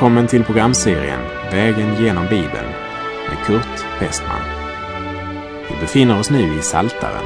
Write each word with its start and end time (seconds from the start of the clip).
Välkommen 0.00 0.26
till 0.26 0.44
programserien 0.44 1.20
Vägen 1.52 2.02
genom 2.02 2.24
Bibeln 2.24 2.68
med 3.28 3.46
Kurt 3.46 4.00
Westman. 4.00 4.40
Vi 5.68 5.80
befinner 5.80 6.20
oss 6.20 6.30
nu 6.30 6.58
i 6.58 6.62
Saltaren. 6.62 7.24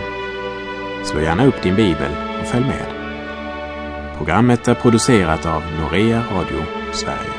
Slå 1.05 1.21
gärna 1.21 1.47
upp 1.47 1.63
din 1.63 1.77
bibel 1.77 2.11
och 2.41 2.47
följ 2.47 2.65
med. 2.65 2.87
Programmet 4.17 4.69
är 4.69 4.75
producerat 4.75 5.47
av 5.47 5.63
Norea 5.81 6.25
Radio 6.33 6.65
Sverige. 6.93 7.33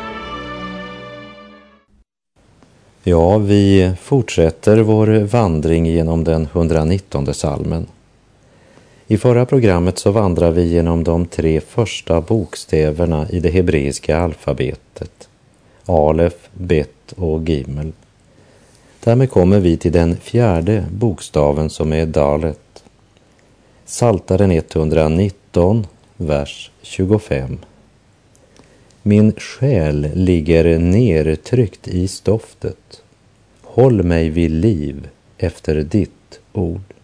Ja, 3.04 3.38
vi 3.38 3.93
fortsätter 4.02 4.77
vår 4.77 5.07
vandring 5.24 5.86
genom 5.86 6.24
den 6.24 6.47
119 6.54 7.33
salmen. 7.33 7.88
I 9.07 9.18
förra 9.18 9.45
programmet 9.45 10.00
så 10.00 10.11
vandrar 10.11 10.51
vi 10.51 10.64
genom 10.68 11.04
de 11.04 11.25
tre 11.25 11.61
första 11.61 12.21
bokstäverna 12.21 13.29
i 13.29 13.39
det 13.39 13.50
hebreiska 13.50 14.18
alfabetet. 14.18 15.29
Alef, 15.86 16.50
Bet 16.54 17.11
och 17.15 17.49
Gimel. 17.49 17.91
Därmed 19.04 19.32
kommer 19.32 19.60
vi 19.60 19.77
till 19.77 19.91
den 19.91 20.18
fjärde 20.18 20.86
bokstaven 20.91 21.69
som 21.69 21.93
är 21.93 22.05
Dalet. 22.05 22.83
Saltaren 23.86 24.51
119, 24.51 25.87
vers 26.18 26.71
25. 26.82 27.57
Min 29.01 29.33
själ 29.37 30.10
ligger 30.13 30.79
nertryckt 30.79 31.87
i 31.87 32.08
stoftet. 32.08 33.02
Håll 33.61 34.03
mig 34.03 34.30
vid 34.30 34.52
liv 34.52 35.09
efter 35.38 35.75
ditt 35.75 36.39
ord. 36.53 36.94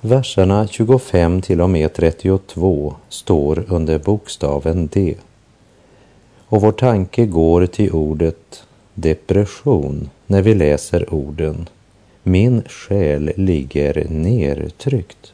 Verserna 0.00 0.66
25 0.66 1.42
till 1.42 1.60
och 1.60 1.70
med 1.70 1.94
32 1.94 2.94
står 3.08 3.64
under 3.68 3.98
bokstaven 3.98 4.86
D. 4.92 5.14
Och 6.48 6.60
vår 6.60 6.72
tanke 6.72 7.26
går 7.26 7.66
till 7.66 7.92
ordet 7.92 8.62
depression 8.94 10.10
när 10.26 10.42
vi 10.42 10.54
läser 10.54 11.14
orden 11.14 11.68
Min 12.22 12.62
själ 12.66 13.32
ligger 13.36 14.06
nertryckt. 14.10 15.32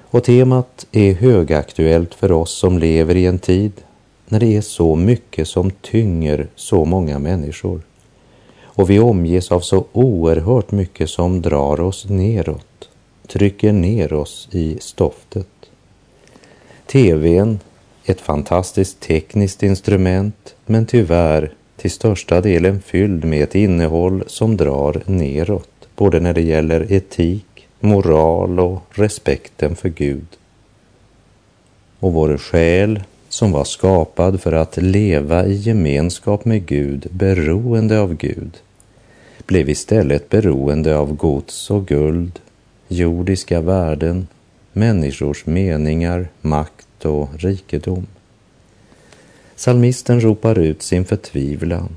Och 0.00 0.24
temat 0.24 0.86
är 0.92 1.14
högaktuellt 1.14 2.14
för 2.14 2.32
oss 2.32 2.58
som 2.58 2.78
lever 2.78 3.16
i 3.16 3.26
en 3.26 3.38
tid 3.38 3.72
när 4.28 4.40
det 4.40 4.56
är 4.56 4.60
så 4.60 4.96
mycket 4.96 5.48
som 5.48 5.70
tynger 5.70 6.48
så 6.54 6.84
många 6.84 7.18
människor. 7.18 7.80
Och 8.62 8.90
vi 8.90 8.98
omges 8.98 9.52
av 9.52 9.60
så 9.60 9.84
oerhört 9.92 10.72
mycket 10.72 11.10
som 11.10 11.42
drar 11.42 11.80
oss 11.80 12.08
neråt 12.08 12.66
trycker 13.26 13.72
ner 13.72 14.12
oss 14.12 14.48
i 14.52 14.76
stoftet. 14.80 15.46
TVn, 16.86 17.58
ett 18.04 18.20
fantastiskt 18.20 19.00
tekniskt 19.00 19.62
instrument, 19.62 20.54
men 20.66 20.86
tyvärr 20.86 21.52
till 21.76 21.90
största 21.90 22.40
delen 22.40 22.82
fylld 22.82 23.24
med 23.24 23.42
ett 23.42 23.54
innehåll 23.54 24.24
som 24.26 24.56
drar 24.56 25.02
neråt, 25.06 25.88
både 25.96 26.20
när 26.20 26.34
det 26.34 26.42
gäller 26.42 26.92
etik, 26.92 27.68
moral 27.80 28.60
och 28.60 28.82
respekten 28.90 29.76
för 29.76 29.88
Gud. 29.88 30.26
Och 32.00 32.12
vår 32.12 32.36
själ, 32.36 33.02
som 33.28 33.52
var 33.52 33.64
skapad 33.64 34.40
för 34.40 34.52
att 34.52 34.76
leva 34.76 35.46
i 35.46 35.54
gemenskap 35.54 36.44
med 36.44 36.66
Gud, 36.66 37.06
beroende 37.10 38.00
av 38.00 38.14
Gud, 38.14 38.56
blev 39.46 39.68
istället 39.68 40.28
beroende 40.28 40.96
av 40.96 41.16
gods 41.16 41.70
och 41.70 41.86
guld, 41.86 42.40
jordiska 42.88 43.60
värden, 43.60 44.26
människors 44.72 45.46
meningar, 45.46 46.28
makt 46.40 47.04
och 47.04 47.28
rikedom. 47.38 48.06
Salmisten 49.56 50.20
ropar 50.20 50.58
ut 50.58 50.82
sin 50.82 51.04
förtvivlan, 51.04 51.88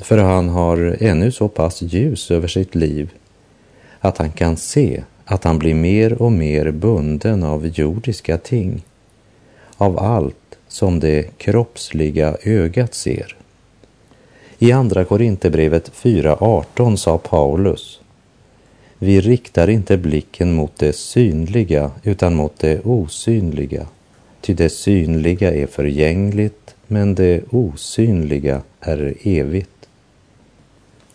för 0.00 0.18
han 0.18 0.48
har 0.48 0.96
ännu 1.00 1.32
så 1.32 1.48
pass 1.48 1.82
ljus 1.82 2.30
över 2.30 2.48
sitt 2.48 2.74
liv 2.74 3.10
att 4.00 4.18
han 4.18 4.30
kan 4.30 4.56
se 4.56 5.02
att 5.24 5.44
han 5.44 5.58
blir 5.58 5.74
mer 5.74 6.22
och 6.22 6.32
mer 6.32 6.70
bunden 6.70 7.42
av 7.42 7.66
jordiska 7.66 8.38
ting, 8.38 8.82
av 9.76 9.98
allt 9.98 10.58
som 10.68 11.00
det 11.00 11.38
kroppsliga 11.38 12.36
ögat 12.42 12.94
ser. 12.94 13.36
I 14.58 14.72
Andra 14.72 15.04
Korinthierbrevet 15.04 15.92
4.18 15.92 16.96
sa 16.96 17.18
Paulus 17.18 18.00
vi 18.98 19.20
riktar 19.20 19.70
inte 19.70 19.96
blicken 19.96 20.52
mot 20.52 20.78
det 20.78 20.92
synliga 20.92 21.90
utan 22.02 22.34
mot 22.34 22.58
det 22.58 22.80
osynliga. 22.84 23.86
Ty 24.40 24.54
det 24.54 24.70
synliga 24.70 25.54
är 25.54 25.66
förgängligt, 25.66 26.74
men 26.86 27.14
det 27.14 27.42
osynliga 27.50 28.62
är 28.80 29.14
evigt. 29.22 29.68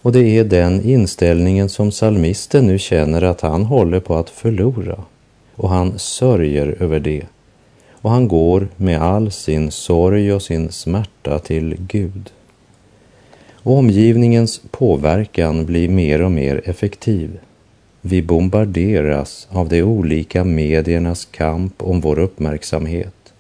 Och 0.02 0.12
det 0.12 0.38
är 0.38 0.44
den 0.44 0.82
inställningen 0.82 1.70
som 1.70 1.92
salmisten 1.92 2.68
nu 2.68 2.80
känner 2.80 3.22
att 3.22 3.42
han 3.42 3.66
håller 3.66 4.00
på 4.00 4.16
att 4.16 4.30
förlora. 4.30 5.04
Och 5.56 5.70
han 5.70 6.00
sörjer 6.00 6.76
över 6.80 7.00
det. 7.00 7.26
Och 7.92 8.10
han 8.10 8.28
går 8.28 8.68
med 8.78 9.02
all 9.02 9.32
sin 9.32 9.72
sorg 9.72 10.34
och 10.34 10.42
sin 10.42 10.72
smärta 10.72 11.40
till 11.40 11.76
Gud. 11.80 12.30
Och 13.54 13.78
omgivningens 13.78 14.62
påverkan 14.72 15.66
blir 15.66 15.90
mer 15.90 16.22
och 16.22 16.32
mer 16.32 16.62
effektiv. 16.66 17.40
Vi 18.02 18.22
bombarderas 18.22 19.48
av 19.52 19.70
de 19.70 19.84
olika 19.84 20.44
mediernas 20.44 21.26
kamp 21.26 21.74
om 21.78 22.02
vår 22.02 22.20
uppmärksamhet. 22.20 23.34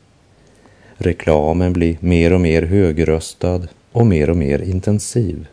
Reklamen 0.97 1.73
blir 1.73 1.97
mer 1.99 2.33
och 2.33 2.41
mer 2.41 2.61
högröstad 2.61 3.67
och 3.91 4.05
mer 4.05 4.29
och 4.29 4.37
mer 4.37 4.61
intensiv. 4.61 5.47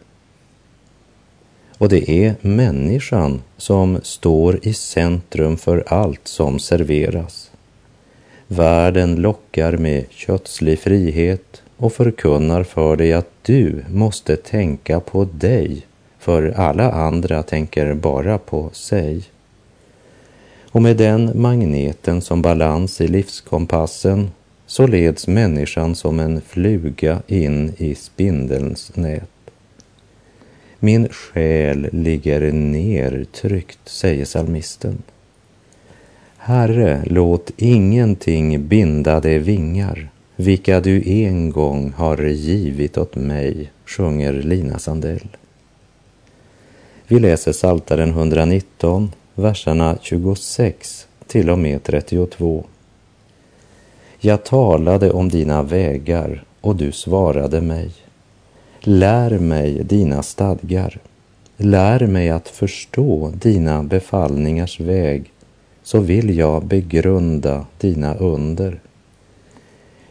Och 1.79 1.89
det 1.89 2.11
är 2.11 2.35
människan 2.41 3.43
som 3.57 4.01
står 4.03 4.59
i 4.63 4.75
centrum 4.75 5.57
för 5.57 5.85
allt 5.87 6.29
som 6.29 6.59
serveras. 6.59 7.51
Världen 8.47 9.17
lockar 9.17 9.77
med 9.77 10.05
kötslig 10.11 10.79
frihet 10.79 11.63
och 11.77 11.93
förkunnar 11.93 12.63
för 12.63 12.97
dig 12.97 13.13
att 13.13 13.31
du 13.43 13.85
måste 13.91 14.37
tänka 14.37 15.01
på 15.01 15.25
dig 15.25 15.87
för 16.27 16.53
alla 16.57 16.91
andra 16.91 17.43
tänker 17.43 17.95
bara 17.95 18.39
på 18.39 18.71
sig. 18.73 19.23
Och 20.71 20.83
med 20.83 20.97
den 20.97 21.41
magneten 21.41 22.21
som 22.21 22.43
balans 22.43 23.01
i 23.01 23.09
livskompassen 23.09 24.31
så 24.67 24.87
leds 24.87 25.29
människan 25.29 25.95
som 25.95 26.21
en 26.21 26.41
fluga 26.41 27.23
in 27.27 27.73
i 27.77 27.95
spindelns 27.95 28.97
nät. 28.97 29.51
Min 30.79 31.09
själ 31.09 31.89
ligger 31.93 32.53
nertryckt, 32.53 33.89
säger 33.89 34.25
salmisten. 34.25 35.03
Herre, 36.37 37.03
låt 37.07 37.51
ingenting 37.57 38.69
binda 38.69 39.21
de 39.21 39.39
vingar, 39.39 40.09
vilka 40.37 40.81
du 40.81 41.03
en 41.07 41.51
gång 41.51 41.93
har 41.97 42.23
givit 42.23 42.99
åt 42.99 43.17
mig, 43.17 43.71
sjunger 43.87 44.33
Lina 44.33 44.79
Sandell. 44.79 45.29
Vi 47.09 47.19
läser 47.19 47.53
Saltaren 47.53 48.11
119, 48.11 49.13
verserna 49.35 49.99
26 50.03 51.07
till 51.27 51.51
och 51.51 51.59
med 51.59 51.83
32. 51.83 52.65
Jag 54.21 54.45
talade 54.45 55.11
om 55.11 55.29
dina 55.29 55.63
vägar 55.63 56.45
och 56.61 56.77
du 56.77 56.93
svarade 56.93 57.61
mig. 57.61 57.91
Lär 58.81 59.39
mig 59.39 59.85
dina 59.85 60.23
stadgar. 60.23 60.99
Lär 61.57 62.07
mig 62.07 62.31
att 62.31 62.49
förstå 62.49 63.33
dina 63.35 63.83
befallningars 63.83 64.81
väg, 64.81 65.33
så 65.83 66.01
vill 66.01 66.39
jag 66.39 66.65
begrunda 66.65 67.67
dina 67.79 68.15
under. 68.15 68.81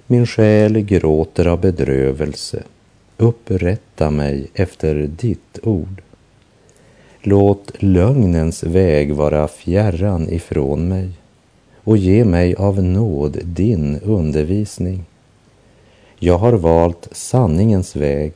Min 0.08 0.28
själ 0.28 0.80
gråter 0.80 1.48
av 1.48 1.62
bedrövelse. 1.62 2.64
Upprätta 3.18 4.12
mig 4.12 4.48
efter 4.54 4.96
ditt 4.96 5.60
ord. 5.64 6.02
Låt 7.28 7.72
lögnens 7.80 8.64
väg 8.64 9.14
vara 9.14 9.48
fjärran 9.48 10.30
ifrån 10.30 10.88
mig 10.88 11.10
och 11.84 11.98
ge 11.98 12.26
mig 12.26 12.56
av 12.56 12.84
nåd 12.84 13.40
din 13.44 14.00
undervisning. 14.00 15.06
Jag 16.20 16.38
har 16.38 16.54
valt 16.54 17.08
sanningens 17.12 17.96
väg. 17.96 18.34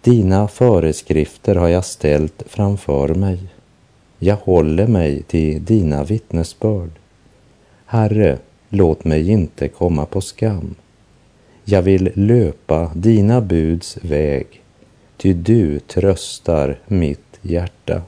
Dina 0.00 0.48
föreskrifter 0.48 1.54
har 1.54 1.68
jag 1.68 1.84
ställt 1.84 2.42
framför 2.46 3.14
mig. 3.14 3.38
Jag 4.18 4.36
håller 4.36 4.86
mig 4.86 5.22
till 5.22 5.64
dina 5.64 6.04
vittnesbörd. 6.04 6.90
Herre, 7.86 8.38
låt 8.68 9.04
mig 9.04 9.30
inte 9.30 9.68
komma 9.68 10.06
på 10.06 10.20
skam. 10.20 10.74
Jag 11.64 11.82
vill 11.82 12.10
löpa 12.14 12.90
dina 12.94 13.40
buds 13.40 13.98
väg, 14.02 14.46
ty 15.16 15.32
du 15.32 15.78
tröstar 15.78 16.78
mitt 16.86 17.31
hjärta. 17.42 18.02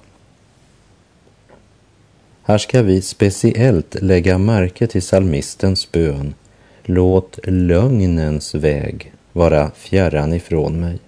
Här 2.43 2.59
ska 2.59 2.83
vi 2.83 3.03
speciellt 3.03 4.03
lägga 4.03 4.39
märke 4.39 4.87
till 4.87 5.03
salmistens 5.03 5.93
bön. 5.93 6.35
Låt 6.83 7.39
lögnens 7.45 8.55
väg 8.55 9.13
vara 9.33 9.71
fjärran 9.71 10.33
ifrån 10.33 10.81
mig. 10.81 10.99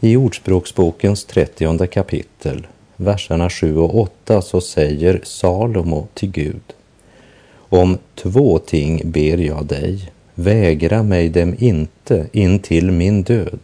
I 0.00 0.16
Ordspråksbokens 0.16 1.24
trettionde 1.24 1.86
kapitel, 1.86 2.66
verserna 2.96 3.50
7 3.50 3.76
och 3.76 4.00
8, 4.00 4.42
så 4.42 4.60
säger 4.60 5.20
Salomo 5.22 6.06
till 6.14 6.30
Gud. 6.30 6.72
Om 7.54 7.98
två 8.14 8.58
ting 8.58 9.10
ber 9.10 9.38
jag 9.38 9.66
dig, 9.66 10.12
vägra 10.34 11.02
mig 11.02 11.28
dem 11.28 11.54
inte 11.58 12.26
in 12.32 12.58
till 12.58 12.90
min 12.90 13.22
död. 13.22 13.58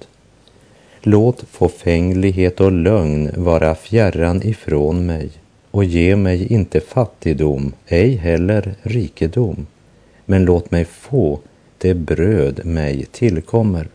Låt 1.03 1.45
fåfänglighet 1.51 2.61
och 2.61 2.73
lögn 2.73 3.31
vara 3.37 3.75
fjärran 3.75 4.43
ifrån 4.43 5.07
mig 5.07 5.31
och 5.71 5.85
ge 5.85 6.17
mig 6.17 6.53
inte 6.53 6.81
fattigdom, 6.81 7.73
ej 7.87 8.17
heller 8.17 8.75
rikedom, 8.83 9.67
men 10.25 10.45
låt 10.45 10.71
mig 10.71 10.85
få 10.85 11.41
det 11.79 11.95
bröd 11.95 12.67
mig 12.67 13.07
tillkommer. 13.13 13.89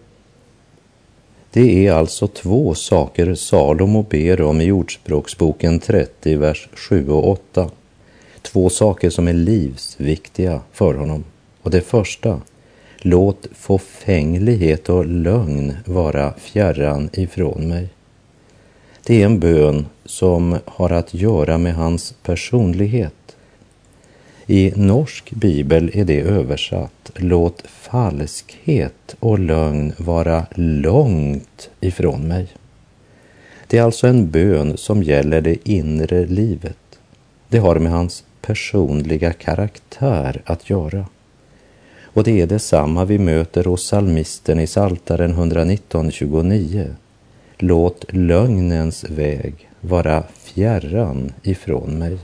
Det 1.52 1.88
är 1.88 1.94
alltså 1.94 2.28
två 2.28 2.76
saker 2.76 3.36
Salomo 3.36 4.06
ber 4.10 4.42
om 4.42 4.62
i 4.62 4.72
Ordspråksboken 4.72 5.80
30, 5.80 6.36
vers 6.36 6.70
7 6.74 7.10
och 7.10 7.30
8. 7.30 7.70
Två 8.42 8.70
saker 8.70 9.10
som 9.10 9.28
är 9.28 9.34
livsviktiga 9.34 10.62
för 10.72 10.94
honom. 10.94 11.24
Och 11.62 11.72
det 11.72 11.82
första, 11.82 12.42
låt 13.06 13.48
fåfänglighet 13.52 14.90
och 14.90 15.06
lögn 15.06 15.74
vara 15.86 16.34
fjärran 16.34 17.10
ifrån 17.14 17.68
mig. 17.68 17.90
Det 19.06 19.22
är 19.22 19.26
en 19.26 19.40
bön 19.40 19.86
som 20.06 20.58
har 20.66 20.90
att 20.90 21.14
göra 21.14 21.58
med 21.58 21.76
hans 21.76 22.14
personlighet. 22.24 23.36
I 24.48 24.74
norsk 24.76 25.32
bibel 25.32 25.92
är 25.94 26.06
det 26.06 26.22
översatt 26.22 27.12
Låt 27.16 27.64
falskhet 27.68 29.16
och 29.20 29.40
lögn 29.40 29.94
vara 29.98 30.46
långt 30.56 31.70
ifrån 31.80 32.28
mig. 32.28 32.48
Det 33.68 33.78
är 33.78 33.84
alltså 33.84 34.08
en 34.08 34.30
bön 34.32 34.78
som 34.78 35.04
gäller 35.04 35.42
det 35.42 35.70
inre 35.70 36.26
livet. 36.26 37.00
Det 37.50 37.58
har 37.58 37.80
med 37.80 37.92
hans 37.92 38.24
personliga 38.42 39.34
karaktär 39.34 40.42
att 40.46 40.70
göra. 40.70 41.06
Och 42.16 42.24
det 42.24 42.42
är 42.42 42.48
detsamma 42.48 43.06
vi 43.06 43.18
möter 43.18 43.64
hos 43.64 43.88
salmisten 43.88 44.60
i 44.60 44.68
Saltaren 44.68 45.36
119.29. 45.36 46.96
Låt 47.58 48.06
lögnens 48.10 49.04
väg 49.04 49.70
vara 49.82 50.24
fjärran 50.38 51.34
ifrån 51.44 52.00
mig. 52.00 52.18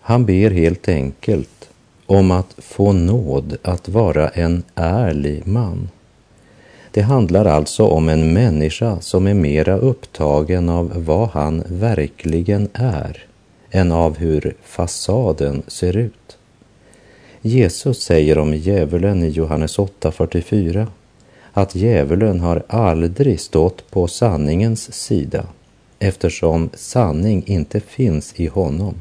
Han 0.00 0.26
ber 0.26 0.50
helt 0.50 0.88
enkelt 0.88 1.68
om 2.06 2.30
att 2.30 2.54
få 2.58 2.92
nåd 2.92 3.56
att 3.62 3.88
vara 3.88 4.28
en 4.28 4.62
ärlig 4.74 5.46
man. 5.46 5.88
Det 6.90 7.02
handlar 7.02 7.44
alltså 7.44 7.86
om 7.86 8.08
en 8.08 8.32
människa 8.32 9.00
som 9.00 9.26
är 9.26 9.34
mera 9.34 9.76
upptagen 9.76 10.68
av 10.68 11.04
vad 11.04 11.28
han 11.28 11.62
verkligen 11.66 12.68
är 12.72 13.26
än 13.70 13.92
av 13.92 14.16
hur 14.16 14.54
fasaden 14.62 15.62
ser 15.66 15.96
ut. 15.96 16.37
Jesus 17.42 18.02
säger 18.02 18.38
om 18.38 18.54
djävulen 18.54 19.22
i 19.22 19.28
Johannes 19.28 19.78
8.44 19.78 20.86
att 21.52 21.74
djävulen 21.74 22.40
har 22.40 22.62
aldrig 22.68 23.40
stått 23.40 23.90
på 23.90 24.08
sanningens 24.08 24.92
sida 24.92 25.46
eftersom 25.98 26.70
sanning 26.74 27.42
inte 27.46 27.80
finns 27.80 28.34
i 28.36 28.46
honom. 28.46 28.94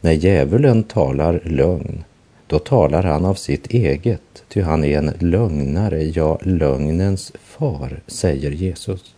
När 0.00 0.12
djävulen 0.12 0.84
talar 0.84 1.40
lögn, 1.44 2.04
då 2.46 2.58
talar 2.58 3.02
han 3.02 3.24
av 3.24 3.34
sitt 3.34 3.66
eget, 3.66 4.44
ty 4.48 4.62
han 4.62 4.84
är 4.84 4.98
en 4.98 5.12
lögnare, 5.18 6.04
ja, 6.04 6.38
lögnens 6.42 7.32
far, 7.44 8.00
säger 8.06 8.50
Jesus. 8.50 9.14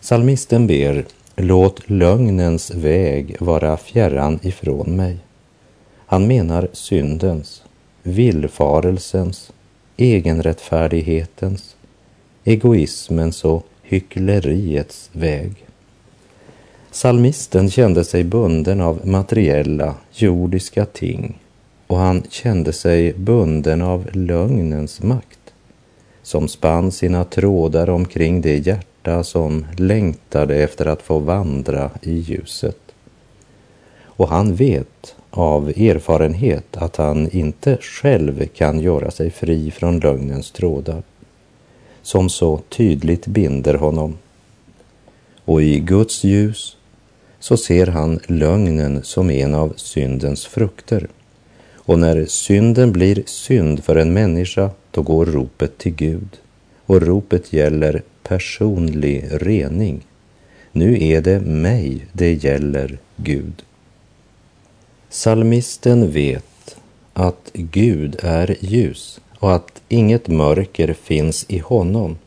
Salmisten 0.00 0.66
ber, 0.66 1.04
låt 1.36 1.90
lögnens 1.90 2.70
väg 2.70 3.36
vara 3.40 3.76
fjärran 3.76 4.38
ifrån 4.42 4.96
mig. 4.96 5.16
Han 6.10 6.26
menar 6.26 6.68
syndens, 6.72 7.62
villfarelsens, 8.02 9.52
egenrättfärdighetens, 9.96 11.76
egoismens 12.44 13.44
och 13.44 13.66
hyckleriets 13.82 15.10
väg. 15.12 15.66
Salmisten 16.90 17.70
kände 17.70 18.04
sig 18.04 18.24
bunden 18.24 18.80
av 18.80 19.06
materiella, 19.06 19.94
jordiska 20.12 20.84
ting 20.84 21.38
och 21.86 21.98
han 21.98 22.22
kände 22.30 22.72
sig 22.72 23.12
bunden 23.12 23.82
av 23.82 24.08
lögnens 24.12 25.02
makt 25.02 25.52
som 26.22 26.48
spann 26.48 26.92
sina 26.92 27.24
trådar 27.24 27.90
omkring 27.90 28.40
det 28.40 28.66
hjärta 28.66 29.24
som 29.24 29.66
längtade 29.76 30.56
efter 30.56 30.86
att 30.86 31.02
få 31.02 31.18
vandra 31.18 31.90
i 32.02 32.12
ljuset. 32.12 32.78
Och 34.02 34.28
han 34.28 34.54
vet 34.54 35.14
av 35.30 35.68
erfarenhet 35.68 36.76
att 36.76 36.96
han 36.96 37.30
inte 37.30 37.78
själv 37.80 38.46
kan 38.46 38.80
göra 38.80 39.10
sig 39.10 39.30
fri 39.30 39.70
från 39.70 40.00
lögnens 40.00 40.50
trådar 40.50 41.02
som 42.02 42.28
så 42.28 42.60
tydligt 42.68 43.26
binder 43.26 43.74
honom. 43.74 44.18
Och 45.44 45.62
i 45.62 45.80
Guds 45.80 46.24
ljus 46.24 46.76
så 47.40 47.56
ser 47.56 47.86
han 47.86 48.20
lögnen 48.26 49.02
som 49.02 49.30
en 49.30 49.54
av 49.54 49.72
syndens 49.76 50.46
frukter. 50.46 51.08
Och 51.74 51.98
när 51.98 52.26
synden 52.26 52.92
blir 52.92 53.22
synd 53.26 53.84
för 53.84 53.96
en 53.96 54.12
människa, 54.12 54.70
då 54.90 55.02
går 55.02 55.26
ropet 55.26 55.78
till 55.78 55.94
Gud. 55.94 56.28
Och 56.86 57.02
ropet 57.02 57.52
gäller 57.52 58.02
personlig 58.22 59.28
rening. 59.30 60.06
Nu 60.72 61.04
är 61.04 61.20
det 61.20 61.40
mig 61.40 62.06
det 62.12 62.44
gäller, 62.44 62.98
Gud. 63.16 63.62
Salmisten 65.10 66.10
vet 66.10 66.76
att 67.12 67.50
Gud 67.52 68.16
är 68.22 68.56
ljus 68.60 69.20
och 69.38 69.54
att 69.54 69.82
inget 69.88 70.28
mörker 70.28 70.92
finns 70.92 71.44
i 71.48 71.58
honom. 71.58 72.18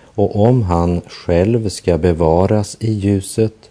Och 0.00 0.36
om 0.36 0.62
han 0.62 1.00
själv 1.00 1.68
ska 1.68 1.98
bevaras 1.98 2.76
i 2.80 2.92
ljuset 2.92 3.70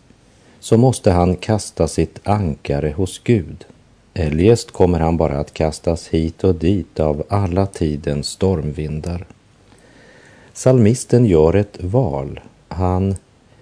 så 0.59 0.77
måste 0.77 1.11
han 1.11 1.35
kasta 1.35 1.87
sitt 1.87 2.19
ankare 2.23 2.93
hos 2.97 3.19
Gud. 3.23 3.65
Eljest 4.13 4.71
kommer 4.71 4.99
han 4.99 5.17
bara 5.17 5.39
att 5.39 5.53
kastas 5.53 6.07
hit 6.07 6.43
och 6.43 6.55
dit 6.55 6.99
av 6.99 7.23
alla 7.29 7.65
tidens 7.65 8.27
stormvindar. 8.27 9.25
Salmisten 10.53 11.25
gör 11.25 11.55
ett 11.55 11.83
val. 11.83 12.39
Han 12.67 13.15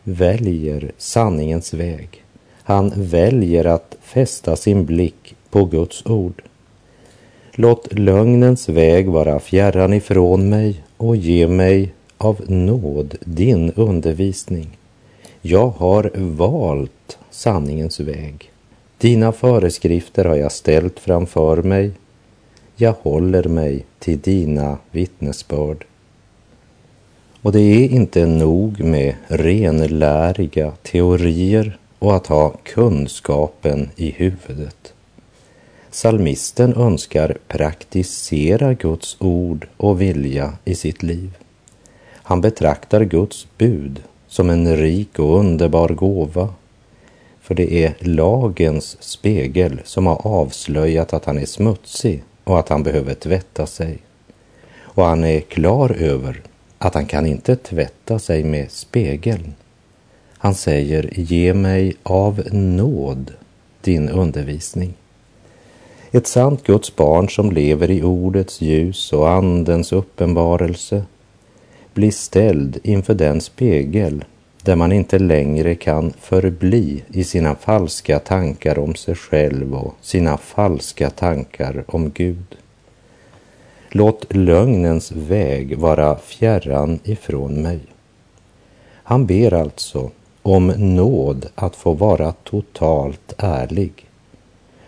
väljer 0.04 0.92
sanningens 0.98 1.74
väg. 1.74 2.19
Han 2.70 2.94
väljer 2.96 3.66
att 3.66 3.96
fästa 4.02 4.56
sin 4.56 4.86
blick 4.86 5.36
på 5.50 5.66
Guds 5.66 6.06
ord. 6.06 6.42
Låt 7.52 7.94
lögnens 7.94 8.70
väg 8.70 9.10
vara 9.10 9.40
fjärran 9.40 9.94
ifrån 9.94 10.50
mig 10.50 10.84
och 10.98 11.16
ge 11.16 11.48
mig 11.48 11.94
av 12.18 12.42
nåd 12.48 13.16
din 13.20 13.72
undervisning. 13.72 14.78
Jag 15.42 15.68
har 15.68 16.12
valt 16.16 17.18
sanningens 17.30 18.00
väg. 18.00 18.52
Dina 18.98 19.32
föreskrifter 19.32 20.26
har 20.26 20.36
jag 20.36 20.52
ställt 20.52 21.00
framför 21.00 21.62
mig. 21.62 21.92
Jag 22.76 22.96
håller 23.02 23.44
mig 23.44 23.86
till 24.00 24.20
dina 24.20 24.78
vittnesbörd. 24.92 25.86
Och 27.42 27.52
det 27.52 27.60
är 27.60 27.90
inte 27.90 28.26
nog 28.26 28.84
med 28.84 29.16
renläriga 29.28 30.72
teorier 30.72 31.78
och 32.00 32.16
att 32.16 32.28
ha 32.28 32.54
kunskapen 32.64 33.90
i 33.96 34.12
huvudet. 34.12 34.94
Salmisten 35.92 36.74
önskar 36.74 37.38
praktisera 37.48 38.74
Guds 38.74 39.18
ord 39.20 39.68
och 39.78 40.02
vilja 40.02 40.54
i 40.66 40.76
sitt 40.76 41.04
liv. 41.04 41.38
Han 42.14 42.42
betraktar 42.42 43.04
Guds 43.04 43.48
bud 43.58 44.04
som 44.28 44.50
en 44.50 44.78
rik 44.78 45.20
och 45.20 45.40
underbar 45.40 45.90
gåva. 45.90 46.54
För 47.42 47.56
det 47.56 47.74
är 47.84 47.94
lagens 48.00 48.98
spegel 49.00 49.82
som 49.84 50.08
har 50.08 50.28
avslöjat 50.28 51.14
att 51.14 51.26
han 51.26 51.38
är 51.38 51.46
smutsig 51.46 52.24
och 52.44 52.60
att 52.60 52.70
han 52.70 52.84
behöver 52.84 53.14
tvätta 53.14 53.66
sig. 53.66 53.98
Och 54.78 55.06
han 55.06 55.24
är 55.24 55.40
klar 55.40 55.92
över 55.92 56.42
att 56.78 56.94
han 56.94 57.06
kan 57.06 57.26
inte 57.26 57.56
tvätta 57.56 58.20
sig 58.20 58.44
med 58.44 58.72
spegeln. 58.72 59.54
Han 60.42 60.56
säger, 60.56 61.10
ge 61.14 61.54
mig 61.54 61.96
av 62.04 62.44
nåd 62.52 63.32
din 63.82 64.10
undervisning. 64.10 64.94
Ett 66.12 66.28
sant 66.28 66.64
Guds 66.64 66.96
barn 66.96 67.30
som 67.30 67.52
lever 67.52 67.92
i 67.92 68.04
ordets 68.04 68.62
ljus 68.62 69.14
och 69.14 69.30
andens 69.30 69.92
uppenbarelse 69.92 71.04
blir 71.94 72.12
ställd 72.12 72.78
inför 72.84 73.14
den 73.14 73.42
spegel 73.42 74.26
där 74.64 74.76
man 74.76 74.92
inte 74.92 75.20
längre 75.20 75.76
kan 75.76 76.14
förbli 76.20 77.04
i 77.08 77.24
sina 77.24 77.56
falska 77.56 78.20
tankar 78.20 78.80
om 78.80 78.96
sig 78.96 79.16
själv 79.16 79.76
och 79.76 79.96
sina 80.02 80.38
falska 80.38 81.10
tankar 81.10 81.84
om 81.88 82.12
Gud. 82.12 82.58
Låt 83.90 84.36
lögnens 84.36 85.12
väg 85.12 85.78
vara 85.78 86.18
fjärran 86.18 87.00
ifrån 87.04 87.62
mig. 87.62 87.80
Han 89.04 89.26
ber 89.26 89.54
alltså 89.54 90.12
om 90.42 90.68
nåd 90.68 91.46
att 91.56 91.76
få 91.76 91.94
vara 91.94 92.32
totalt 92.32 93.34
ärlig. 93.38 94.06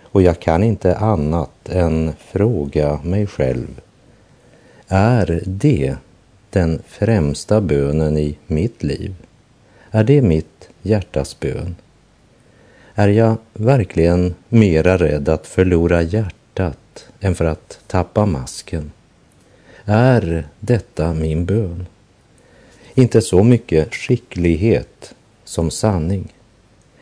Och 0.03 0.22
jag 0.22 0.39
kan 0.39 0.63
inte 0.63 0.96
annat 0.96 1.70
än 1.70 2.13
fråga 2.20 3.00
mig 3.03 3.27
själv. 3.27 3.81
Är 4.88 5.43
det 5.46 5.96
den 6.50 6.81
främsta 6.88 7.62
bönen 7.62 8.17
i 8.17 8.38
mitt 8.48 8.84
liv? 8.84 9.15
Är 9.91 10.03
det 10.03 10.22
mitt 10.22 10.70
hjärtas 10.81 11.39
bön? 11.39 11.75
Är 12.96 13.08
jag 13.08 13.38
verkligen 13.53 14.36
mera 14.50 14.98
rädd 14.98 15.29
att 15.29 15.48
förlora 15.48 16.01
hjärtat 16.01 17.08
än 17.20 17.36
för 17.36 17.46
att 17.46 17.79
tappa 17.88 18.25
masken? 18.25 18.91
Är 19.86 20.48
detta 20.60 21.13
min 21.13 21.46
bön? 21.46 21.86
Inte 22.93 23.22
så 23.22 23.43
mycket 23.43 23.93
skicklighet 23.93 25.15
som 25.51 25.72
sanning. 25.72 26.34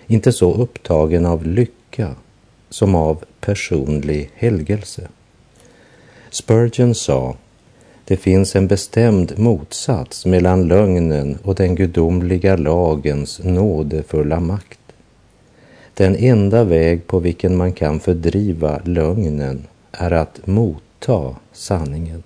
Inte 0.07 0.31
så 0.31 0.53
upptagen 0.53 1.25
av 1.25 1.47
lycka 1.47 2.15
som 2.69 2.95
av 2.95 3.23
personlig 3.39 4.29
helgelse. 4.33 5.07
Spurgeon 6.29 6.95
sa, 6.95 7.35
det 8.05 8.17
finns 8.17 8.55
en 8.55 8.67
bestämd 8.67 9.39
motsats 9.39 10.25
mellan 10.25 10.67
lögnen 10.67 11.37
och 11.43 11.55
den 11.55 11.75
gudomliga 11.75 12.55
lagens 12.55 13.39
nådefulla 13.43 14.39
makt. 14.39 14.79
Den 15.93 16.15
enda 16.15 16.63
väg 16.63 17.07
på 17.07 17.19
vilken 17.19 17.57
man 17.57 17.73
kan 17.73 17.99
fördriva 17.99 18.81
lögnen 18.85 19.67
är 19.91 20.11
att 20.11 20.47
motta 20.47 21.35
sanningen. 21.53 22.23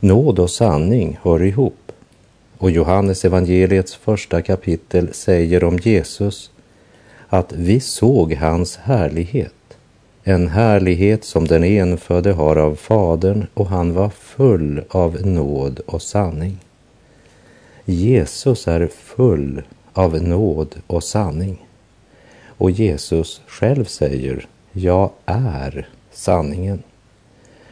Nåd 0.00 0.38
och 0.38 0.50
sanning 0.50 1.18
hör 1.22 1.42
ihop 1.42 1.92
och 2.64 2.70
Johannes 2.70 3.24
evangeliets 3.24 3.94
första 3.94 4.42
kapitel 4.42 5.14
säger 5.14 5.64
om 5.64 5.78
Jesus 5.78 6.50
att 7.28 7.52
vi 7.52 7.80
såg 7.80 8.32
hans 8.32 8.76
härlighet, 8.76 9.76
en 10.22 10.48
härlighet 10.48 11.24
som 11.24 11.46
den 11.46 11.64
enfödde 11.64 12.32
har 12.32 12.56
av 12.56 12.74
Fadern 12.74 13.46
och 13.54 13.66
han 13.66 13.92
var 13.94 14.08
full 14.08 14.82
av 14.88 15.26
nåd 15.26 15.80
och 15.86 16.02
sanning. 16.02 16.58
Jesus 17.84 18.68
är 18.68 18.86
full 18.86 19.62
av 19.92 20.22
nåd 20.22 20.74
och 20.86 21.04
sanning. 21.04 21.66
Och 22.46 22.70
Jesus 22.70 23.40
själv 23.46 23.84
säger, 23.84 24.46
jag 24.72 25.10
är 25.26 25.88
sanningen. 26.12 26.82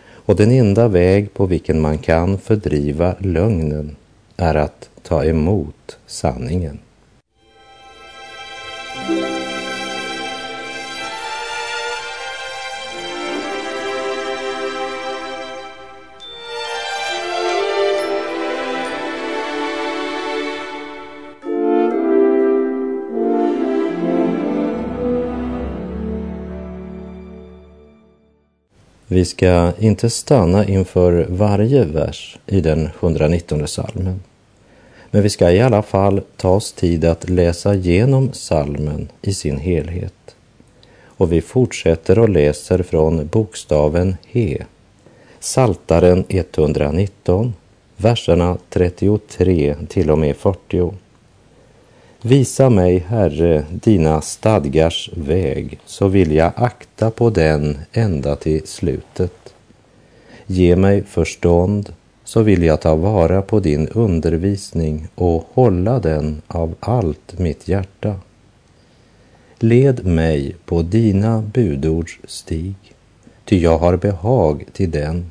Och 0.04 0.36
den 0.36 0.50
enda 0.50 0.88
väg 0.88 1.34
på 1.34 1.46
vilken 1.46 1.80
man 1.80 1.98
kan 1.98 2.38
fördriva 2.38 3.14
lögnen 3.18 3.96
är 4.42 4.54
att 4.54 4.90
ta 5.02 5.24
emot 5.24 5.98
sanningen. 6.06 6.78
Vi 29.06 29.24
ska 29.24 29.72
inte 29.78 30.10
stanna 30.10 30.66
inför 30.66 31.26
varje 31.28 31.84
vers 31.84 32.38
i 32.46 32.60
den 32.60 32.90
119 33.00 33.68
salmen. 33.68 34.20
Men 35.14 35.22
vi 35.22 35.30
ska 35.30 35.50
i 35.50 35.60
alla 35.60 35.82
fall 35.82 36.20
ta 36.36 36.50
oss 36.50 36.72
tid 36.72 37.04
att 37.04 37.30
läsa 37.30 37.74
igenom 37.74 38.32
salmen 38.32 39.08
i 39.22 39.34
sin 39.34 39.58
helhet. 39.58 40.36
Och 41.04 41.32
vi 41.32 41.40
fortsätter 41.40 42.18
och 42.18 42.28
läser 42.28 42.82
från 42.82 43.26
bokstaven 43.26 44.16
He. 44.26 44.64
Saltaren 45.40 46.24
119, 46.28 47.54
verserna 47.96 48.58
33 48.68 49.76
till 49.88 50.10
och 50.10 50.18
med 50.18 50.36
40. 50.36 50.92
Visa 52.22 52.70
mig, 52.70 52.98
Herre, 52.98 53.64
dina 53.70 54.20
stadgars 54.20 55.10
väg, 55.16 55.78
så 55.86 56.08
vill 56.08 56.32
jag 56.32 56.52
akta 56.56 57.10
på 57.10 57.30
den 57.30 57.78
ända 57.92 58.36
till 58.36 58.66
slutet. 58.66 59.54
Ge 60.46 60.76
mig 60.76 61.04
förstånd, 61.04 61.92
så 62.32 62.42
vill 62.42 62.62
jag 62.62 62.80
ta 62.80 62.94
vara 62.94 63.42
på 63.42 63.60
din 63.60 63.88
undervisning 63.88 65.08
och 65.14 65.48
hålla 65.52 65.98
den 65.98 66.42
av 66.46 66.74
allt 66.80 67.38
mitt 67.38 67.68
hjärta. 67.68 68.14
Led 69.58 70.06
mig 70.06 70.56
på 70.64 70.82
dina 70.82 71.42
budords 71.42 72.18
stig, 72.24 72.74
ty 73.44 73.58
jag 73.58 73.78
har 73.78 73.96
behag 73.96 74.64
till 74.72 74.90
den. 74.90 75.30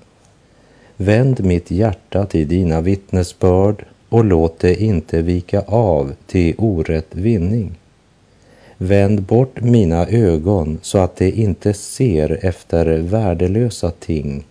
Vänd 0.98 1.46
mitt 1.46 1.72
hjärta 1.72 2.26
till 2.26 2.48
dina 2.48 2.82
vittnesbörd 2.82 3.86
och 4.10 4.26
låt 4.26 4.60
det 4.60 4.82
inte 4.82 5.22
vika 5.22 5.62
av 5.62 6.14
till 6.28 6.56
orätt 6.58 7.16
vinning. 7.16 7.80
Vänd 8.78 9.22
bort 9.22 9.62
mina 9.62 10.08
ögon 10.08 10.80
så 10.82 10.98
att 10.98 11.16
de 11.16 11.32
inte 11.32 11.74
ser 11.74 12.46
efter 12.46 12.98
värdelösa 12.98 13.92
ting. 13.92 14.46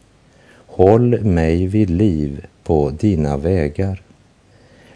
Håll 0.81 1.25
mig 1.25 1.67
vid 1.67 1.91
liv 1.91 2.47
på 2.63 2.91
dina 2.91 3.37
vägar. 3.37 4.03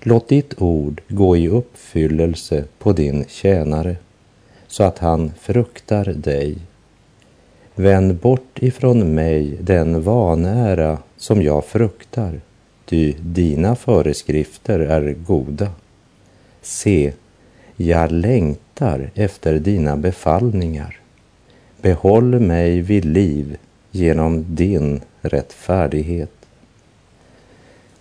Låt 0.00 0.28
ditt 0.28 0.62
ord 0.62 1.02
gå 1.08 1.36
i 1.36 1.48
uppfyllelse 1.48 2.64
på 2.78 2.92
din 2.92 3.24
tjänare 3.28 3.96
så 4.66 4.82
att 4.84 4.98
han 4.98 5.32
fruktar 5.40 6.04
dig. 6.04 6.56
Vänd 7.74 8.14
bort 8.14 8.58
ifrån 8.62 9.14
mig 9.14 9.58
den 9.60 10.02
vanära 10.02 10.98
som 11.16 11.42
jag 11.42 11.64
fruktar 11.64 12.40
ty 12.84 13.14
dina 13.20 13.76
föreskrifter 13.76 14.78
är 14.78 15.12
goda. 15.12 15.70
Se, 16.62 17.12
jag 17.76 18.12
längtar 18.12 19.10
efter 19.14 19.58
dina 19.58 19.96
befallningar. 19.96 21.00
Behåll 21.82 22.40
mig 22.40 22.80
vid 22.80 23.04
liv 23.04 23.56
genom 23.90 24.44
din 24.54 25.00
rättfärdighet. 25.24 26.30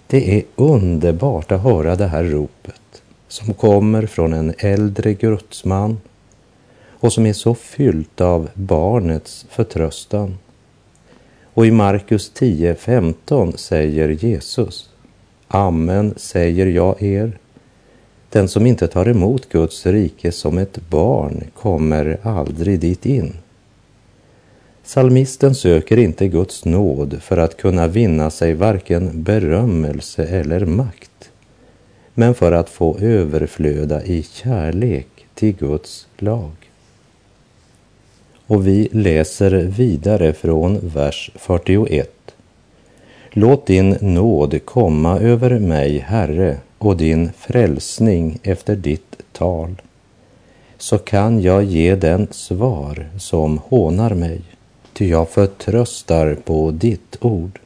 Det 0.08 0.38
är 0.38 0.44
underbart 0.56 1.52
att 1.52 1.62
höra 1.64 1.96
det 1.96 2.08
här 2.08 2.24
ropet 2.24 3.04
som 3.28 3.54
kommer 3.54 4.06
från 4.06 4.34
en 4.34 4.54
äldre 4.58 5.14
gudsman 5.14 5.98
och 6.90 7.14
som 7.14 7.26
är 7.26 7.34
så 7.34 7.56
fyllt 7.56 8.22
av 8.22 8.50
barnets 8.54 9.46
förtröstan. 9.50 10.38
Och 11.54 11.66
i 11.66 11.72
Markus 11.72 12.32
10.15 12.36 13.58
säger 13.58 14.10
Jesus, 14.10 14.90
Amen 15.48 16.14
säger 16.18 16.66
jag 16.66 17.04
er, 17.04 17.38
den 18.30 18.48
som 18.48 18.66
inte 18.66 18.88
tar 18.88 19.10
emot 19.10 19.50
Guds 19.50 19.86
rike 19.86 20.32
som 20.32 20.58
ett 20.58 20.90
barn 20.90 21.44
kommer 21.56 22.18
aldrig 22.24 22.80
dit 22.80 23.06
in. 23.06 23.34
Salmisten 24.84 25.56
söker 25.56 25.98
inte 25.98 26.28
Guds 26.28 26.66
nåd 26.66 27.22
för 27.22 27.38
att 27.38 27.58
kunna 27.58 27.88
vinna 27.88 28.30
sig 28.30 28.54
varken 28.54 29.24
berömmelse 29.24 30.24
eller 30.24 30.66
makt, 30.66 31.32
men 32.14 32.36
för 32.36 32.52
att 32.52 32.70
få 32.70 32.98
överflöda 32.98 34.04
i 34.04 34.24
kärlek 34.24 35.08
till 35.34 35.56
Guds 35.56 36.08
lag. 36.18 36.52
Och 38.48 38.68
vi 38.68 38.90
läser 38.92 39.52
vidare 39.52 40.34
från 40.34 40.80
vers 40.90 41.32
41. 41.36 42.10
Låt 43.32 43.66
din 43.66 43.98
nåd 44.02 44.66
komma 44.66 45.20
över 45.20 45.60
mig, 45.60 46.00
Herre, 46.00 46.58
och 46.78 46.98
din 46.98 47.32
frälsning 47.38 48.40
efter 48.44 48.76
ditt 48.76 49.18
tal. 49.32 49.82
Så 50.78 50.98
kan 50.98 51.42
jag 51.42 51.64
ge 51.64 51.96
den 51.96 52.28
svar 52.32 53.10
som 53.20 53.58
hånar 53.58 54.14
mig, 54.14 54.42
ty 54.94 55.10
jag 55.10 55.30
förtröstar 55.30 56.36
på 56.36 56.72
ditt 56.72 57.18
ord. 57.22 57.60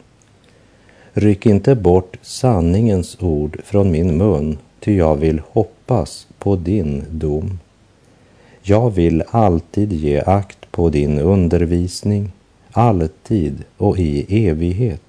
Ryck 1.14 1.46
inte 1.46 1.76
bort 1.76 2.18
sanningens 2.22 3.18
ord 3.22 3.60
från 3.64 3.92
min 3.92 4.18
mun, 4.18 4.58
ty 4.80 4.98
jag 4.98 5.16
vill 5.16 5.42
hoppas 5.52 6.28
på 6.40 6.56
din 6.56 7.06
dom. 7.10 7.60
Jag 8.62 8.90
vill 8.90 9.24
alltid 9.30 9.94
ge 9.94 10.24
akt 10.26 10.72
på 10.72 10.90
din 10.90 11.20
undervisning, 11.20 12.32
alltid 12.72 13.64
och 13.78 14.00
i 14.00 14.48
evighet. 14.48 15.02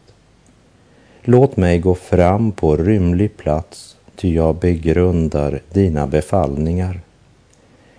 Låt 1.22 1.56
mig 1.56 1.78
gå 1.78 1.94
fram 1.94 2.52
på 2.52 2.76
rymlig 2.76 3.36
plats, 3.36 3.96
ty 4.16 4.34
jag 4.34 4.56
begrundar 4.56 5.60
dina 5.72 6.06
befallningar. 6.06 7.00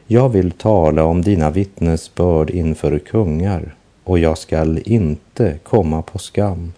Jag 0.07 0.29
vill 0.29 0.51
tala 0.51 1.03
om 1.03 1.21
dina 1.21 1.49
vittnesbörd 1.49 2.49
inför 2.49 2.99
kungar, 2.99 3.75
och 4.09 4.19
jag 4.19 4.37
skall 4.37 4.81
inte 4.85 5.59
komma 5.63 6.01
på 6.01 6.19
skam. 6.19 6.73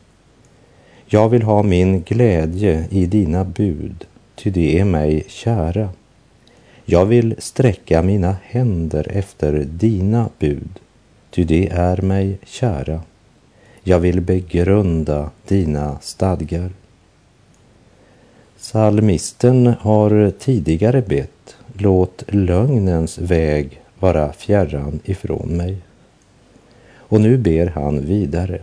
Jag 1.05 1.29
vill 1.29 1.41
ha 1.41 1.63
min 1.63 2.01
glädje 2.01 2.85
i 2.89 3.05
dina 3.05 3.43
bud, 3.43 4.05
ty 4.35 4.49
det 4.49 4.79
är 4.79 4.85
mig 4.85 5.23
kära. 5.27 5.89
Jag 6.85 7.05
vill 7.05 7.35
sträcka 7.37 8.01
mina 8.01 8.35
händer 8.43 9.07
efter 9.11 9.53
dina 9.63 10.29
bud, 10.39 10.79
ty 11.29 11.43
det 11.43 11.67
är 11.67 12.01
mig 12.01 12.37
kära. 12.45 13.01
Jag 13.83 13.99
vill 13.99 14.21
begrunda 14.21 15.31
dina 15.47 15.99
stadgar. 16.01 16.71
Salmisten 18.57 19.73
har 19.79 20.31
tidigare 20.39 21.01
bett, 21.01 21.55
låt 21.73 22.23
lögnens 22.27 23.17
väg 23.17 23.81
vara 23.99 24.33
fjärran 24.33 24.99
ifrån 25.03 25.57
mig. 25.57 25.77
Och 27.11 27.21
nu 27.21 27.37
ber 27.37 27.67
han 27.67 28.05
vidare, 28.05 28.61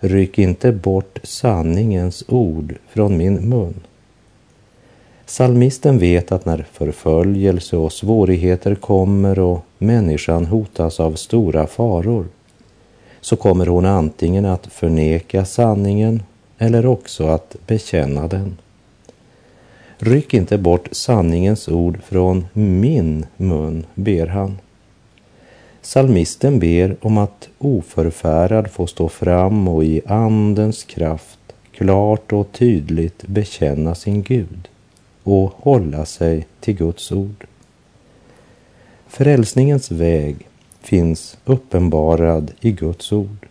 ryck 0.00 0.38
inte 0.38 0.72
bort 0.72 1.18
sanningens 1.22 2.24
ord 2.28 2.74
från 2.88 3.16
min 3.16 3.48
mun. 3.48 3.74
Salmisten 5.26 5.98
vet 5.98 6.32
att 6.32 6.46
när 6.46 6.66
förföljelse 6.72 7.76
och 7.76 7.92
svårigheter 7.92 8.74
kommer 8.74 9.38
och 9.38 9.64
människan 9.78 10.46
hotas 10.46 11.00
av 11.00 11.14
stora 11.14 11.66
faror 11.66 12.26
så 13.20 13.36
kommer 13.36 13.66
hon 13.66 13.86
antingen 13.86 14.44
att 14.44 14.66
förneka 14.66 15.44
sanningen 15.44 16.22
eller 16.58 16.86
också 16.86 17.26
att 17.26 17.56
bekänna 17.66 18.28
den. 18.28 18.56
Ryck 19.98 20.34
inte 20.34 20.58
bort 20.58 20.88
sanningens 20.92 21.68
ord 21.68 21.98
från 22.02 22.46
min 22.52 23.26
mun, 23.36 23.86
ber 23.94 24.26
han. 24.26 24.58
Salmisten 25.84 26.58
ber 26.58 26.96
om 27.00 27.18
att 27.18 27.48
oförfärad 27.58 28.70
få 28.70 28.86
stå 28.86 29.08
fram 29.08 29.68
och 29.68 29.84
i 29.84 30.02
Andens 30.06 30.84
kraft 30.84 31.38
klart 31.72 32.32
och 32.32 32.52
tydligt 32.52 33.26
bekänna 33.26 33.94
sin 33.94 34.22
Gud 34.22 34.68
och 35.22 35.52
hålla 35.56 36.04
sig 36.04 36.46
till 36.60 36.74
Guds 36.74 37.12
ord. 37.12 37.46
Frälsningens 39.06 39.90
väg 39.90 40.36
finns 40.80 41.36
uppenbarad 41.44 42.52
i 42.60 42.72
Guds 42.72 43.12
ord. 43.12 43.46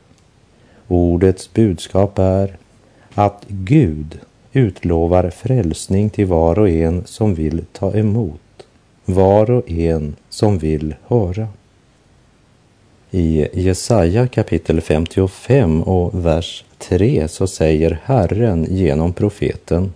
Ordets 0.87 1.53
budskap 1.53 2.19
är 2.19 2.57
att 3.13 3.45
Gud 3.47 4.19
utlovar 4.53 5.29
frälsning 5.29 6.09
till 6.09 6.25
var 6.25 6.59
och 6.59 6.69
en 6.69 7.05
som 7.05 7.35
vill 7.35 7.65
ta 7.71 7.93
emot, 7.93 8.65
var 9.05 9.51
och 9.51 9.71
en 9.71 10.15
som 10.29 10.57
vill 10.57 10.95
höra. 11.07 11.47
I 13.13 13.47
Jesaja 13.53 14.27
kapitel 14.27 14.81
55 14.81 15.83
och 15.83 16.25
vers 16.25 16.65
3 16.77 17.27
så 17.27 17.47
säger 17.47 17.99
Herren 18.03 18.67
genom 18.69 19.13
profeten 19.13 19.93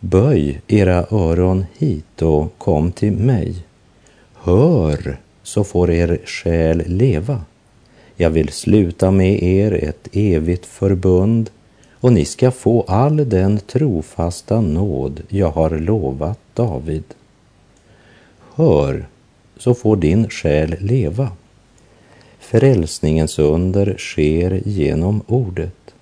Böj 0.00 0.60
era 0.66 1.06
öron 1.10 1.64
hit 1.78 2.22
och 2.22 2.58
kom 2.58 2.92
till 2.92 3.12
mig. 3.12 3.54
Hör 4.34 5.16
så 5.42 5.64
får 5.64 5.90
er 5.90 6.20
själ 6.24 6.82
leva. 6.86 7.40
Jag 8.16 8.30
vill 8.30 8.48
sluta 8.48 9.10
med 9.10 9.42
er 9.42 9.72
ett 9.72 10.08
evigt 10.12 10.66
förbund 10.66 11.50
och 12.00 12.12
ni 12.12 12.24
ska 12.24 12.50
få 12.50 12.84
all 12.88 13.28
den 13.28 13.58
trofasta 13.58 14.60
nåd 14.60 15.22
jag 15.28 15.50
har 15.50 15.70
lovat 15.70 16.38
David. 16.54 17.04
Hör, 18.54 19.06
så 19.56 19.74
får 19.74 19.96
din 19.96 20.30
själ 20.30 20.76
leva. 20.78 21.30
Frälsningens 22.52 23.38
under 23.38 23.96
sker 23.98 24.60
genom 24.64 25.22
ordet. 25.26 25.94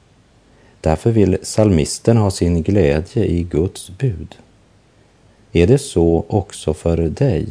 Därför 0.81 1.11
vill 1.11 1.39
salmisten 1.43 2.17
ha 2.17 2.31
sin 2.31 2.63
glädje 2.63 3.25
i 3.25 3.43
Guds 3.43 3.91
bud. 3.99 4.35
Är 5.53 5.67
det 5.67 5.79
så 5.79 6.25
också 6.29 6.75
för 6.75 6.97
dig? 6.97 7.49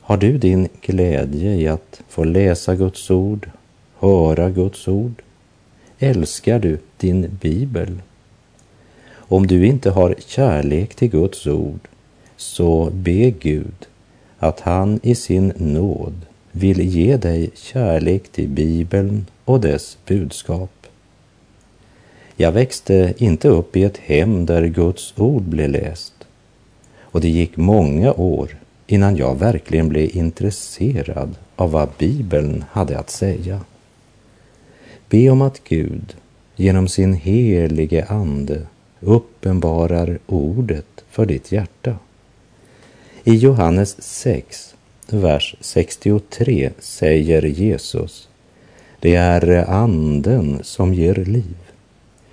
Har 0.00 0.16
du 0.16 0.38
din 0.38 0.68
glädje 0.80 1.54
i 1.54 1.68
att 1.68 2.02
få 2.08 2.24
läsa 2.24 2.74
Guds 2.74 3.10
ord, 3.10 3.50
höra 3.98 4.50
Guds 4.50 4.88
ord? 4.88 5.22
Älskar 5.98 6.58
du 6.58 6.78
din 6.96 7.38
bibel? 7.40 8.00
Om 9.08 9.46
du 9.46 9.66
inte 9.66 9.90
har 9.90 10.14
kärlek 10.26 10.94
till 10.94 11.10
Guds 11.10 11.46
ord, 11.46 11.88
så 12.36 12.90
be 12.92 13.30
Gud 13.30 13.86
att 14.38 14.60
han 14.60 15.00
i 15.02 15.14
sin 15.14 15.52
nåd 15.56 16.26
vill 16.58 16.80
ge 16.80 17.16
dig 17.16 17.50
kärlek 17.54 18.28
till 18.28 18.48
Bibeln 18.48 19.26
och 19.44 19.60
dess 19.60 19.98
budskap. 20.06 20.86
Jag 22.36 22.52
växte 22.52 23.14
inte 23.18 23.48
upp 23.48 23.76
i 23.76 23.84
ett 23.84 23.98
hem 23.98 24.46
där 24.46 24.66
Guds 24.66 25.14
ord 25.16 25.42
blev 25.42 25.70
läst 25.70 26.12
och 27.00 27.20
det 27.20 27.28
gick 27.28 27.56
många 27.56 28.12
år 28.12 28.56
innan 28.86 29.16
jag 29.16 29.38
verkligen 29.38 29.88
blev 29.88 30.16
intresserad 30.16 31.34
av 31.56 31.70
vad 31.70 31.88
Bibeln 31.98 32.64
hade 32.70 32.98
att 32.98 33.10
säga. 33.10 33.60
Be 35.08 35.30
om 35.30 35.42
att 35.42 35.64
Gud 35.64 36.16
genom 36.56 36.88
sin 36.88 37.14
helige 37.14 38.04
Ande 38.04 38.66
uppenbarar 39.00 40.18
ordet 40.26 41.04
för 41.10 41.26
ditt 41.26 41.52
hjärta. 41.52 41.96
I 43.24 43.34
Johannes 43.34 44.02
6, 44.02 44.75
vers 45.12 45.56
63 45.60 46.70
säger 46.78 47.42
Jesus 47.42 48.28
Det 49.00 49.14
är 49.14 49.70
anden 49.70 50.58
som 50.62 50.94
ger 50.94 51.14
liv. 51.14 51.56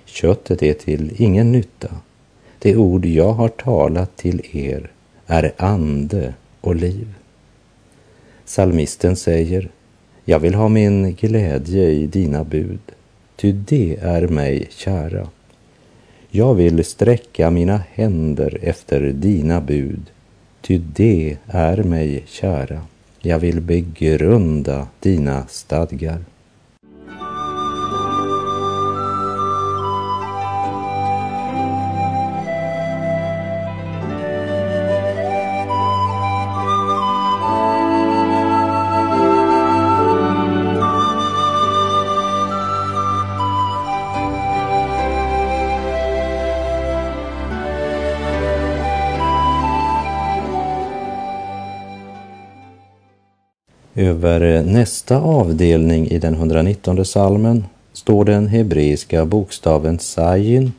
Köttet 0.04 0.62
är 0.62 0.74
till 0.74 1.12
ingen 1.16 1.52
nytta. 1.52 1.88
Det 2.58 2.76
ord 2.76 3.06
jag 3.06 3.32
har 3.32 3.48
talat 3.48 4.16
till 4.16 4.56
er 4.56 4.90
är 5.26 5.52
ande 5.56 6.34
och 6.60 6.76
liv. 6.76 7.14
Salmisten 8.44 9.16
säger 9.16 9.68
Jag 10.24 10.38
vill 10.38 10.54
ha 10.54 10.68
min 10.68 11.14
glädje 11.14 11.88
i 11.88 12.06
dina 12.06 12.44
bud, 12.44 12.80
ty 13.36 13.52
det 13.52 13.96
är 14.00 14.28
mig 14.28 14.66
kära. 14.70 15.28
Jag 16.30 16.54
vill 16.54 16.84
sträcka 16.84 17.50
mina 17.50 17.82
händer 17.92 18.58
efter 18.62 19.00
dina 19.00 19.60
bud, 19.60 20.10
ty 20.66 20.78
det 20.78 21.36
är 21.46 21.82
mig 21.82 22.22
kära. 22.26 22.80
Jag 23.20 23.38
vill 23.38 23.60
begrunda 23.60 24.86
dina 25.00 25.46
stadgar. 25.46 26.18
Över 54.04 54.62
nästa 54.62 55.20
avdelning 55.20 56.08
i 56.08 56.18
den 56.18 56.34
119 56.34 57.04
salmen 57.04 57.64
står 57.92 58.24
den 58.24 58.46
hebreiska 58.46 59.24
bokstaven 59.24 59.98
Sajin 59.98 60.72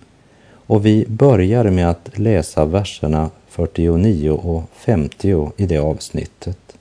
och 0.48 0.86
vi 0.86 1.06
börjar 1.08 1.70
med 1.70 1.90
att 1.90 2.18
läsa 2.18 2.66
verserna 2.66 3.30
49 3.50 4.30
och 4.30 4.64
50 4.74 5.52
i 5.58 5.66
det 5.66 5.78
avsnittet. 5.78 6.78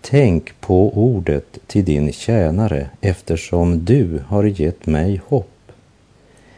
Tänk 0.00 0.60
på 0.60 0.90
ordet 0.98 1.58
till 1.66 1.84
din 1.84 2.12
tjänare 2.12 2.90
eftersom 3.00 3.84
du 3.84 4.22
har 4.26 4.44
gett 4.44 4.86
mig 4.86 5.20
hopp. 5.26 5.72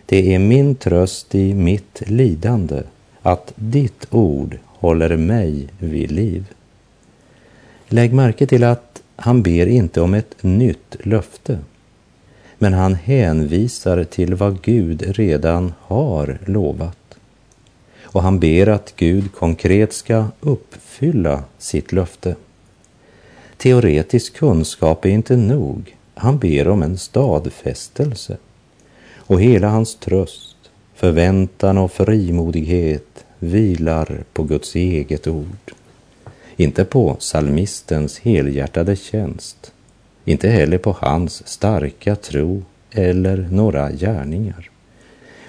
Det 0.06 0.34
är 0.34 0.38
min 0.38 0.74
tröst 0.74 1.34
i 1.34 1.54
mitt 1.54 2.02
lidande 2.06 2.82
att 3.22 3.52
ditt 3.56 4.06
ord 4.10 4.58
håller 4.66 5.16
mig 5.16 5.68
vid 5.78 6.10
liv. 6.10 6.44
Lägg 7.92 8.12
märke 8.12 8.46
till 8.46 8.64
att 8.64 9.02
han 9.16 9.42
ber 9.42 9.66
inte 9.66 10.00
om 10.00 10.14
ett 10.14 10.42
nytt 10.42 10.96
löfte, 11.00 11.58
men 12.58 12.72
han 12.72 12.94
hänvisar 12.94 14.04
till 14.04 14.34
vad 14.34 14.62
Gud 14.62 15.02
redan 15.06 15.72
har 15.80 16.38
lovat. 16.44 17.18
Och 18.02 18.22
han 18.22 18.38
ber 18.40 18.66
att 18.66 18.92
Gud 18.96 19.32
konkret 19.32 19.92
ska 19.92 20.26
uppfylla 20.40 21.44
sitt 21.58 21.92
löfte. 21.92 22.36
Teoretisk 23.56 24.34
kunskap 24.34 25.04
är 25.04 25.10
inte 25.10 25.36
nog. 25.36 25.96
Han 26.14 26.38
ber 26.38 26.68
om 26.68 26.82
en 26.82 26.98
stadfästelse. 26.98 28.36
Och 29.16 29.40
hela 29.40 29.68
hans 29.68 29.96
tröst, 29.96 30.56
förväntan 30.94 31.78
och 31.78 31.92
frimodighet 31.92 33.24
vilar 33.38 34.24
på 34.32 34.42
Guds 34.42 34.74
eget 34.74 35.26
ord. 35.26 35.74
Inte 36.60 36.84
på 36.84 37.16
salmistens 37.18 38.18
helhjärtade 38.18 38.96
tjänst, 38.96 39.72
inte 40.24 40.48
heller 40.48 40.78
på 40.78 40.96
hans 41.00 41.48
starka 41.48 42.16
tro 42.16 42.62
eller 42.90 43.48
några 43.50 43.92
gärningar. 43.92 44.70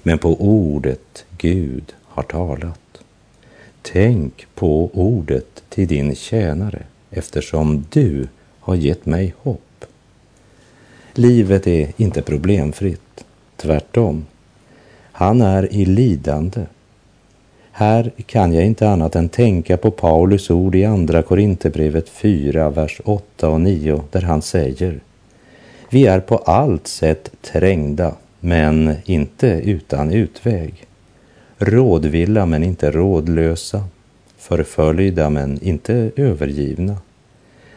men 0.03 0.17
på 0.17 0.41
ordet 0.41 1.25
Gud 1.37 1.93
har 2.03 2.23
talat. 2.23 3.01
Tänk 3.81 4.47
på 4.55 4.89
ordet 4.93 5.63
till 5.69 5.87
din 5.87 6.15
tjänare 6.15 6.83
eftersom 7.09 7.85
du 7.89 8.27
har 8.59 8.75
gett 8.75 9.05
mig 9.05 9.33
hopp. 9.37 9.85
Livet 11.13 11.67
är 11.67 11.93
inte 11.97 12.21
problemfritt, 12.21 13.25
tvärtom. 13.57 14.25
Han 15.11 15.41
är 15.41 15.73
i 15.73 15.85
lidande. 15.85 16.65
Här 17.71 18.11
kan 18.25 18.53
jag 18.53 18.65
inte 18.65 18.89
annat 18.89 19.15
än 19.15 19.29
tänka 19.29 19.77
på 19.77 19.91
Paulus 19.91 20.49
ord 20.49 20.75
i 20.75 20.85
Andra 20.85 21.21
Korinthierbrevet 21.21 22.09
4, 22.09 22.69
vers 22.69 23.01
8 23.05 23.49
och 23.49 23.61
9, 23.61 24.03
där 24.11 24.21
han 24.21 24.41
säger 24.41 24.99
Vi 25.89 26.05
är 26.05 26.19
på 26.19 26.37
allt 26.37 26.87
sätt 26.87 27.31
trängda, 27.41 28.15
men 28.39 28.95
inte 29.05 29.47
utan 29.47 30.11
utväg. 30.11 30.73
Rådvilla 31.57 32.45
men 32.45 32.63
inte 32.63 32.91
rådlösa, 32.91 33.83
förföljda 34.37 35.29
men 35.29 35.63
inte 35.63 36.11
övergivna, 36.15 36.97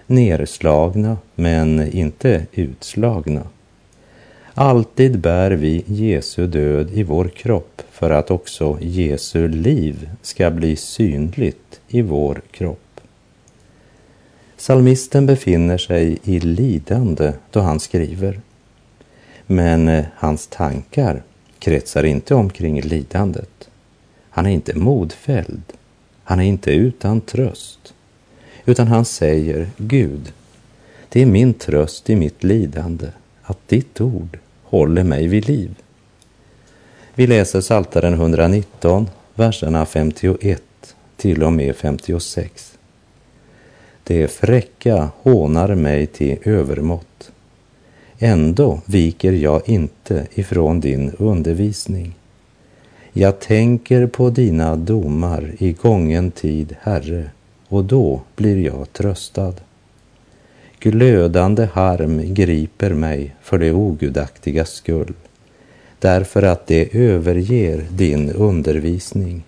nerslagna 0.07 1.19
men 1.35 1.93
inte 1.93 2.47
utslagna. 2.53 3.43
Alltid 4.57 5.19
bär 5.19 5.51
vi 5.51 5.85
Jesu 5.87 6.47
död 6.47 6.91
i 6.91 7.03
vår 7.03 7.29
kropp 7.29 7.83
för 7.91 8.11
att 8.11 8.31
också 8.31 8.79
Jesu 8.81 9.49
liv 9.49 10.11
ska 10.23 10.51
bli 10.51 10.77
synligt 10.77 11.81
i 11.89 12.03
vår 12.03 12.43
kropp. 12.51 13.01
Salmisten 14.57 15.27
befinner 15.27 15.79
sig 15.79 16.19
i 16.25 16.41
lidande 16.41 17.33
då 17.51 17.61
han 17.61 17.81
skriver. 17.81 18.41
Men 19.47 19.89
eh, 19.89 20.05
hans 20.17 20.47
tankar 20.47 21.23
kretsar 21.59 22.05
inte 22.05 22.35
omkring 22.35 22.81
lidandet. 22.81 23.69
Han 24.31 24.47
är 24.47 24.51
inte 24.51 24.79
modfälld. 24.79 25.63
Han 26.25 26.41
är 26.41 26.45
inte 26.45 26.73
utan 26.73 27.21
tröst. 27.21 27.95
Utan 28.65 28.89
han 28.89 29.05
säger, 29.05 29.69
Gud, 29.77 30.33
det 31.09 31.23
är 31.23 31.27
min 31.27 31.55
tröst 31.55 32.11
i 32.11 32.17
mitt 32.17 32.45
lidande 32.45 33.07
att 33.43 33.69
ditt 33.69 34.01
ord 34.01 34.39
håller 34.65 35.05
mig 35.05 35.27
vid 35.27 35.49
liv. 35.49 35.75
Vi 37.15 37.27
läser 37.27 37.61
Psaltaren 37.61 38.15
119, 38.15 39.11
verserna 39.35 39.87
51 39.87 40.63
till 41.17 41.43
och 41.43 41.53
med 41.53 41.77
56. 41.77 42.79
Det 44.05 44.29
fräcka 44.29 45.09
hånar 45.23 45.75
mig 45.75 46.07
till 46.07 46.39
övermått. 46.43 47.31
Ändå 48.19 48.81
viker 48.87 49.33
jag 49.33 49.69
inte 49.69 50.27
ifrån 50.35 50.81
din 50.81 51.11
undervisning. 51.19 52.15
Jag 53.13 53.41
tänker 53.41 54.07
på 54.07 54.31
dina 54.31 54.77
domar 54.77 55.53
i 55.59 55.73
gången 55.73 56.31
tid, 56.31 56.77
Herre, 56.81 57.31
och 57.69 57.85
då 57.85 58.21
blir 58.37 58.65
jag 58.65 58.93
tröstad. 58.93 59.55
Glödande 60.85 61.69
harm 61.73 62.35
griper 62.35 62.91
mig 62.91 63.35
för 63.43 63.59
det 63.59 63.73
ogudaktiga 63.73 64.65
skull, 64.65 65.13
därför 65.99 66.43
att 66.43 66.67
det 66.67 66.95
överger 66.97 67.85
din 67.91 68.31
undervisning. 68.31 69.45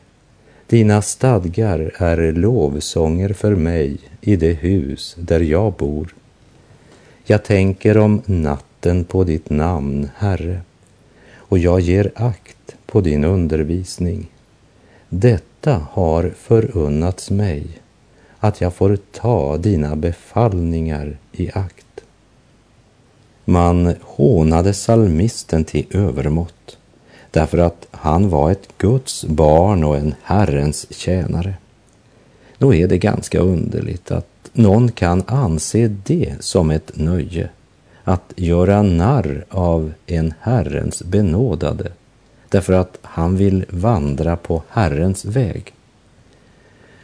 Dina 0.67 1.03
stadgar 1.03 1.93
är 1.97 2.33
lovsånger 2.33 3.33
för 3.33 3.55
mig 3.55 3.99
i 4.21 4.37
det 4.37 4.53
hus 4.53 5.17
där 5.19 5.41
jag 5.41 5.73
bor. 5.73 6.15
Jag 7.25 7.45
tänker 7.45 7.99
om 7.99 8.23
natten 8.27 9.05
på 9.05 9.25
ditt 9.25 9.51
namn, 9.51 10.09
Herre, 10.17 10.61
och 11.35 11.59
jag 11.59 11.81
ger 11.81 12.13
akt 12.15 12.77
på 12.87 13.01
din 13.01 13.25
undervisning. 13.25 14.31
Detta 15.09 15.87
har 15.91 16.33
förunnats 16.37 17.31
mig, 17.31 17.67
att 18.39 18.61
jag 18.61 18.75
får 18.75 18.99
ta 19.13 19.57
dina 19.57 19.97
befallningar 19.97 21.17
i 21.41 21.51
akt. 21.55 22.05
Man 23.45 23.95
hånade 24.03 24.75
salmisten 24.75 25.65
till 25.65 25.87
övermått 25.91 26.79
därför 27.31 27.59
att 27.59 27.87
han 27.91 28.29
var 28.29 28.51
ett 28.51 28.69
Guds 28.79 29.25
barn 29.25 29.85
och 29.85 29.97
en 29.97 30.15
Herrens 30.23 30.87
tjänare. 30.91 31.55
Då 32.59 32.75
är 32.75 32.89
det 32.89 32.99
ganska 32.99 33.39
underligt 33.39 34.11
att 34.11 34.51
någon 34.53 34.93
kan 34.93 35.23
anse 35.27 35.89
det 35.89 36.35
som 36.41 36.71
ett 36.71 36.97
nöje 36.97 37.49
att 38.05 38.33
göra 38.37 38.83
narr 38.83 39.45
av 39.49 39.93
en 40.07 40.35
Herrens 40.41 41.03
benådade 41.03 41.93
därför 42.49 42.73
att 42.73 42.99
han 43.03 43.37
vill 43.37 43.65
vandra 43.69 44.37
på 44.37 44.63
Herrens 44.69 45.25
väg. 45.25 45.73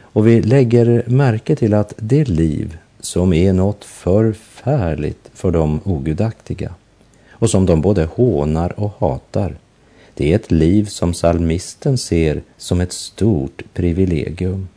Och 0.01 0.27
vi 0.27 0.41
lägger 0.41 1.03
märke 1.07 1.55
till 1.55 1.73
att 1.73 1.93
det 1.97 2.27
liv 2.27 2.77
som 3.03 3.33
är 3.33 3.53
något 3.53 3.85
förfärligt 3.85 5.29
för 5.33 5.51
de 5.51 5.79
ogudaktiga 5.83 6.73
och 7.31 7.49
som 7.49 7.65
de 7.65 7.81
både 7.81 8.05
hånar 8.05 8.79
och 8.79 8.91
hatar, 8.99 9.55
det 10.13 10.31
är 10.31 10.35
ett 10.35 10.51
liv 10.51 10.85
som 10.85 11.13
salmisten 11.13 11.97
ser 11.97 12.43
som 12.57 12.81
ett 12.81 12.93
stort 12.93 13.61
privilegium. 13.73 14.67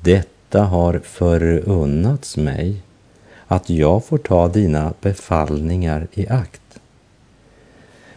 Detta 0.00 0.62
har 0.62 1.00
förunnats 1.04 2.36
mig, 2.36 2.76
att 3.46 3.70
jag 3.70 4.04
får 4.04 4.18
ta 4.18 4.48
dina 4.48 4.94
befallningar 5.00 6.06
i 6.12 6.28
akt. 6.28 6.60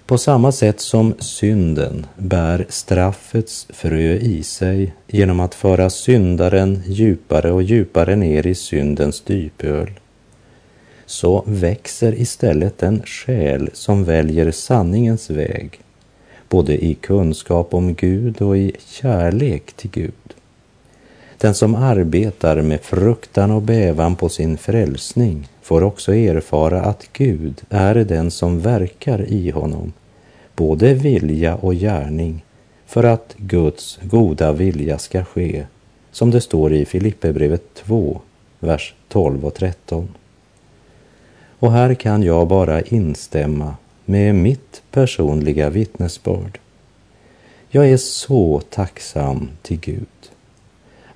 På 0.09 0.17
samma 0.17 0.51
sätt 0.51 0.79
som 0.79 1.13
synden 1.19 2.05
bär 2.17 2.65
straffets 2.69 3.67
frö 3.69 4.13
i 4.13 4.43
sig 4.43 4.93
genom 5.07 5.39
att 5.39 5.55
föra 5.55 5.89
syndaren 5.89 6.81
djupare 6.85 7.51
och 7.51 7.63
djupare 7.63 8.15
ner 8.15 8.47
i 8.47 8.55
syndens 8.55 9.21
dypöl, 9.21 9.89
så 11.05 11.43
växer 11.47 12.21
istället 12.21 12.77
den 12.77 13.01
själ 13.05 13.69
som 13.73 14.03
väljer 14.03 14.51
sanningens 14.51 15.29
väg, 15.29 15.79
både 16.49 16.85
i 16.85 16.93
kunskap 16.93 17.73
om 17.73 17.93
Gud 17.93 18.41
och 18.41 18.57
i 18.57 18.75
kärlek 18.87 19.73
till 19.73 19.89
Gud. 19.91 20.28
Den 21.41 21.55
som 21.55 21.75
arbetar 21.75 22.61
med 22.61 22.81
fruktan 22.81 23.51
och 23.51 23.61
bävan 23.61 24.15
på 24.15 24.29
sin 24.29 24.57
frälsning 24.57 25.47
får 25.61 25.83
också 25.83 26.15
erfara 26.15 26.81
att 26.81 27.09
Gud 27.13 27.61
är 27.69 27.95
den 27.95 28.31
som 28.31 28.59
verkar 28.59 29.21
i 29.21 29.49
honom 29.49 29.93
både 30.55 30.93
vilja 30.93 31.55
och 31.55 31.73
gärning 31.73 32.45
för 32.85 33.03
att 33.03 33.35
Guds 33.37 33.99
goda 34.03 34.51
vilja 34.51 34.97
ska 34.97 35.23
ske, 35.23 35.65
som 36.11 36.31
det 36.31 36.41
står 36.41 36.73
i 36.73 36.85
Filipperbrevet 36.85 37.73
2, 37.73 38.21
vers 38.59 38.93
12 39.07 39.45
och 39.45 39.53
13. 39.53 40.07
Och 41.59 41.71
här 41.71 41.93
kan 41.93 42.23
jag 42.23 42.47
bara 42.47 42.81
instämma 42.81 43.75
med 44.05 44.35
mitt 44.35 44.81
personliga 44.91 45.69
vittnesbörd. 45.69 46.59
Jag 47.69 47.89
är 47.89 47.97
så 47.97 48.61
tacksam 48.69 49.49
till 49.61 49.79
Gud 49.79 50.07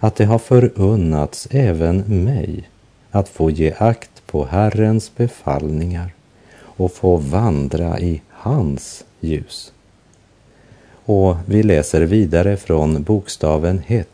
att 0.04 0.16
det 0.16 0.26
har 0.26 0.40
förunnats 0.40 1.48
även 1.52 1.98
mig 2.26 2.70
att 3.12 3.30
få 3.30 3.50
ge 3.50 3.74
akt 3.78 4.24
på 4.26 4.46
Herrens 4.46 5.16
befallningar 5.16 6.14
och 6.56 6.92
få 6.92 7.18
vandra 7.18 8.00
i 8.00 8.22
hans 8.30 9.06
ljus. 9.20 9.74
Och 11.06 11.36
vi 11.46 11.64
läser 11.64 12.02
vidare 12.02 12.58
från 12.58 13.04
bokstaven 13.04 13.82
1, 13.88 14.08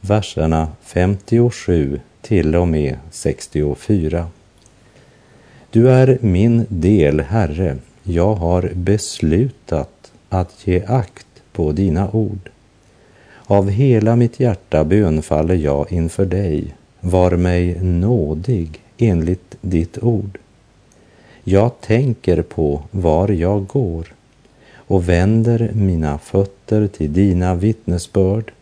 verserna 0.00 0.68
57 0.82 2.00
till 2.22 2.56
och 2.56 2.68
med 2.68 2.96
64. 3.10 4.26
Du 5.70 5.90
är 5.90 6.18
min 6.20 6.66
del, 6.68 7.20
Herre, 7.20 7.76
jag 8.02 8.34
har 8.34 8.70
beslutat 8.74 10.12
att 10.28 10.66
ge 10.66 10.84
akt 10.86 11.42
på 11.52 11.72
dina 11.72 12.10
ord. 12.10 12.50
Av 13.48 13.70
hela 13.70 14.16
mitt 14.16 14.40
hjärta 14.40 14.84
bönfaller 14.84 15.54
jag 15.54 15.92
inför 15.92 16.26
dig, 16.26 16.74
var 17.00 17.30
mig 17.30 17.78
nådig 17.82 18.80
enligt 18.98 19.56
ditt 19.60 20.02
ord. 20.02 20.38
Jag 21.44 21.80
tänker 21.80 22.42
på 22.42 22.82
var 22.90 23.28
jag 23.28 23.66
går 23.66 24.14
och 24.74 25.08
vänder 25.08 25.70
mina 25.74 26.18
fötter 26.18 26.86
till 26.86 27.12
dina 27.12 27.54
vittnesbörd. 27.54 28.52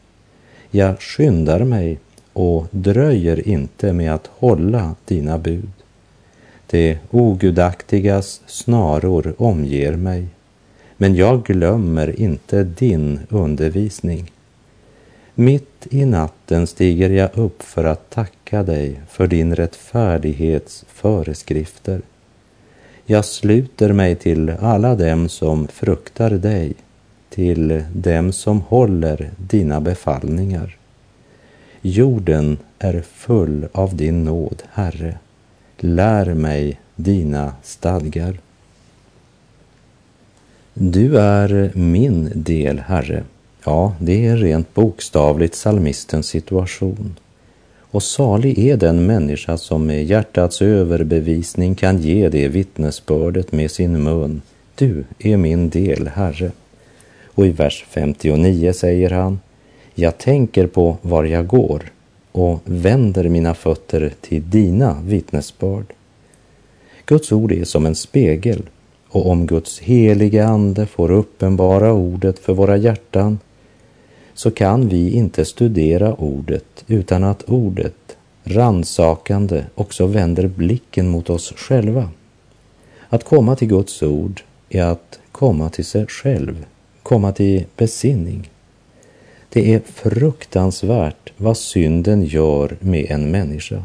Jag 0.71 1.01
skyndar 1.01 1.65
mig 1.65 1.99
och 2.33 2.67
dröjer 2.71 3.49
inte 3.49 3.93
med 3.93 4.15
att 4.15 4.31
hålla 4.39 4.95
dina 5.05 5.39
bud. 5.39 5.73
Det 6.67 6.99
ogudaktigas 7.11 8.41
snaror 8.47 9.35
omger 9.39 9.97
mig, 9.97 10.27
men 10.97 11.15
jag 11.15 11.45
glömmer 11.45 12.21
inte 12.21 12.65
din 12.65 13.21
undervisning. 13.29 14.31
Mitt 15.37 15.87
i 15.91 16.05
natten 16.05 16.67
stiger 16.67 17.11
jag 17.11 17.31
upp 17.35 17.63
för 17.63 17.85
att 17.85 18.11
tacka 18.11 18.63
dig 18.63 19.01
för 19.09 19.27
din 19.27 19.57
rättfärdighets 19.57 20.85
föreskrifter. 20.89 22.03
Jag 23.07 23.25
sluter 23.25 23.93
mig 23.93 24.17
till 24.17 24.51
alla 24.51 24.95
dem 24.95 25.29
som 25.29 25.69
fruktar 25.69 26.31
dig, 26.31 26.75
till 27.31 27.85
dem 27.93 28.33
som 28.33 28.61
håller 28.61 29.31
dina 29.37 29.81
befallningar. 29.81 30.77
Jorden 31.83 32.59
är 32.79 33.01
full 33.01 33.69
av 33.73 33.97
din 33.97 34.25
nåd, 34.25 34.63
Herre. 34.73 35.19
Lär 35.79 36.35
mig 36.35 36.81
dina 36.97 37.53
stadgar. 37.63 38.39
Du 40.75 41.19
är 41.19 41.73
min 41.75 42.31
del, 42.35 42.79
Herre. 42.79 43.25
Ja, 43.65 43.95
det 43.99 44.27
är 44.27 44.37
rent 44.37 44.75
bokstavligt 44.75 45.55
salmistens 45.55 46.27
situation. 46.27 47.17
Och 47.81 48.03
salig 48.03 48.59
är 48.59 48.77
den 48.77 49.07
människa 49.07 49.57
som 49.57 49.87
med 49.87 50.05
hjärtats 50.05 50.63
överbevisning 50.63 51.75
kan 51.75 51.99
ge 51.99 52.29
det 52.29 52.49
vittnesbördet 52.49 53.53
med 53.53 53.71
sin 53.71 54.03
mun. 54.03 54.43
Du 54.75 55.05
är 55.19 55.37
min 55.37 55.71
del, 55.71 56.09
Herre. 56.09 56.51
Och 57.27 57.47
i 57.47 57.51
vers 57.51 57.85
59 57.89 58.73
säger 58.73 59.11
han, 59.11 59.41
jag 59.95 60.19
tänker 60.19 60.67
på 60.67 60.97
var 61.03 61.25
jag 61.25 61.47
går 61.47 61.83
och 62.33 62.61
vänder 62.65 63.29
mina 63.29 63.55
fötter 63.55 64.13
till 64.21 64.51
dina 64.51 65.01
vittnesbörd. 65.05 65.87
Guds 67.07 67.33
ord 67.33 67.53
är 67.53 67.65
som 67.65 67.87
en 67.87 67.95
spegel 67.95 68.63
och 69.09 69.31
om 69.31 69.47
Guds 69.47 69.79
helige 69.79 70.47
Ande 70.47 70.87
får 70.87 71.11
uppenbara 71.11 71.93
ordet 71.93 72.39
för 72.39 72.53
våra 72.53 72.77
hjärtan 72.77 73.39
så 74.35 74.51
kan 74.51 74.89
vi 74.89 75.11
inte 75.11 75.45
studera 75.45 76.15
ordet 76.15 76.85
utan 76.87 77.25
att 77.25 77.43
ordet, 77.43 78.17
ransakande, 78.45 79.65
också 79.75 80.07
vänder 80.07 80.47
blicken 80.49 81.09
mot 81.09 81.31
oss 81.31 81.53
själva. 81.57 82.11
Att 83.09 83.25
komma 83.25 83.57
till 83.57 83.69
Guds 83.69 84.03
ord 84.03 84.43
är 84.69 84.83
att 84.83 85.19
komma 85.33 85.71
till 85.71 85.85
sig 85.85 86.07
själv, 86.07 86.65
komma 87.03 87.33
till 87.33 87.65
besinning. 87.77 88.51
Det 89.49 89.75
är 89.75 89.81
fruktansvärt 89.81 91.33
vad 91.37 91.57
synden 91.57 92.25
gör 92.25 92.77
med 92.81 93.07
en 93.11 93.31
människa. 93.31 93.85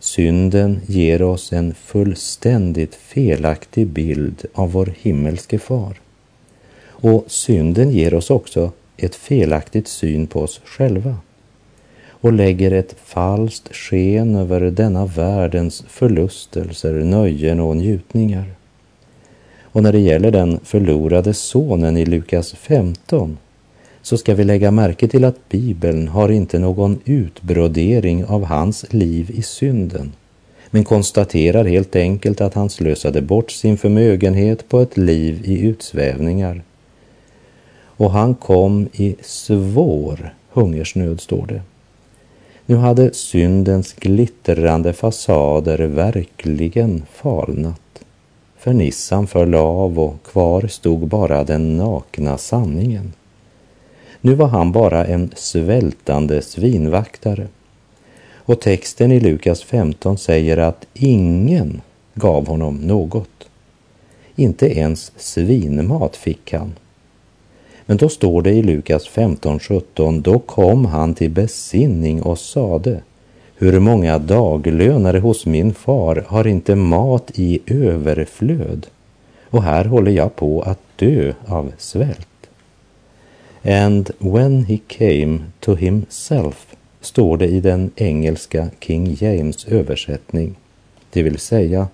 Synden 0.00 0.80
ger 0.86 1.22
oss 1.22 1.52
en 1.52 1.74
fullständigt 1.74 2.94
felaktig 2.94 3.86
bild 3.86 4.44
av 4.54 4.72
vår 4.72 4.94
himmelske 5.00 5.58
far. 5.58 6.00
Och 6.80 7.24
synden 7.26 7.90
ger 7.90 8.14
oss 8.14 8.30
också 8.30 8.72
ett 8.98 9.14
felaktigt 9.14 9.88
syn 9.88 10.26
på 10.26 10.40
oss 10.40 10.60
själva 10.64 11.16
och 12.20 12.32
lägger 12.32 12.70
ett 12.70 12.96
falskt 13.04 13.74
sken 13.74 14.36
över 14.36 14.60
denna 14.60 15.06
världens 15.06 15.84
förlustelser, 15.88 16.92
nöjen 16.92 17.60
och 17.60 17.76
njutningar. 17.76 18.44
Och 19.62 19.82
när 19.82 19.92
det 19.92 19.98
gäller 19.98 20.30
den 20.30 20.60
förlorade 20.64 21.34
sonen 21.34 21.96
i 21.96 22.04
Lukas 22.04 22.52
15 22.52 23.38
så 24.02 24.16
ska 24.16 24.34
vi 24.34 24.44
lägga 24.44 24.70
märke 24.70 25.08
till 25.08 25.24
att 25.24 25.48
Bibeln 25.48 26.08
har 26.08 26.28
inte 26.28 26.58
någon 26.58 26.98
utbrodering 27.04 28.24
av 28.24 28.44
hans 28.44 28.92
liv 28.92 29.30
i 29.30 29.42
synden 29.42 30.12
men 30.70 30.84
konstaterar 30.84 31.64
helt 31.64 31.96
enkelt 31.96 32.40
att 32.40 32.54
han 32.54 32.70
slösade 32.70 33.22
bort 33.22 33.50
sin 33.50 33.76
förmögenhet 33.76 34.68
på 34.68 34.80
ett 34.80 34.96
liv 34.96 35.40
i 35.44 35.60
utsvävningar 35.60 36.62
och 37.98 38.10
han 38.10 38.34
kom 38.34 38.88
i 38.92 39.16
svår 39.22 40.34
hungersnöd, 40.52 41.20
står 41.20 41.46
det. 41.46 41.62
Nu 42.66 42.76
hade 42.76 43.14
syndens 43.14 43.92
glittrande 43.92 44.92
fasader 44.92 45.78
verkligen 45.78 47.02
falnat. 47.12 47.80
Fernissan 48.58 49.26
föll 49.26 49.54
av 49.54 49.98
och 49.98 50.22
kvar 50.22 50.66
stod 50.66 51.08
bara 51.08 51.44
den 51.44 51.76
nakna 51.76 52.38
sanningen. 52.38 53.12
Nu 54.20 54.34
var 54.34 54.46
han 54.48 54.72
bara 54.72 55.06
en 55.06 55.30
svältande 55.36 56.42
svinvaktare. 56.42 57.46
Och 58.34 58.60
texten 58.60 59.12
i 59.12 59.20
Lukas 59.20 59.62
15 59.62 60.18
säger 60.18 60.56
att 60.56 60.86
ingen 60.94 61.80
gav 62.14 62.46
honom 62.46 62.76
något. 62.76 63.48
Inte 64.36 64.78
ens 64.78 65.12
svinmat 65.16 66.16
fick 66.16 66.52
han 66.52 66.72
men 67.88 67.96
då 67.96 68.08
står 68.08 68.42
det 68.42 68.50
i 68.50 68.62
Lukas 68.62 69.08
15.17, 69.08 70.22
då 70.22 70.38
kom 70.38 70.84
han 70.84 71.14
till 71.14 71.30
besinning 71.30 72.22
och 72.22 72.38
sade, 72.38 73.00
hur 73.56 73.80
många 73.80 74.18
daglönare 74.18 75.18
hos 75.18 75.46
min 75.46 75.74
far 75.74 76.24
har 76.28 76.46
inte 76.46 76.74
mat 76.74 77.30
i 77.34 77.60
överflöd? 77.66 78.86
Och 79.50 79.62
här 79.62 79.84
håller 79.84 80.12
jag 80.12 80.36
på 80.36 80.62
att 80.62 80.78
dö 80.96 81.32
av 81.46 81.72
svält. 81.78 82.48
And 83.64 84.10
when 84.18 84.64
he 84.64 84.78
came 84.86 85.38
to 85.60 85.74
himself 85.74 86.76
står 87.00 87.36
det 87.36 87.46
i 87.46 87.60
den 87.60 87.90
engelska 87.96 88.68
King 88.80 89.16
James 89.20 89.64
översättning, 89.64 90.54
det 91.10 91.22
vill 91.22 91.38
säga, 91.38 91.88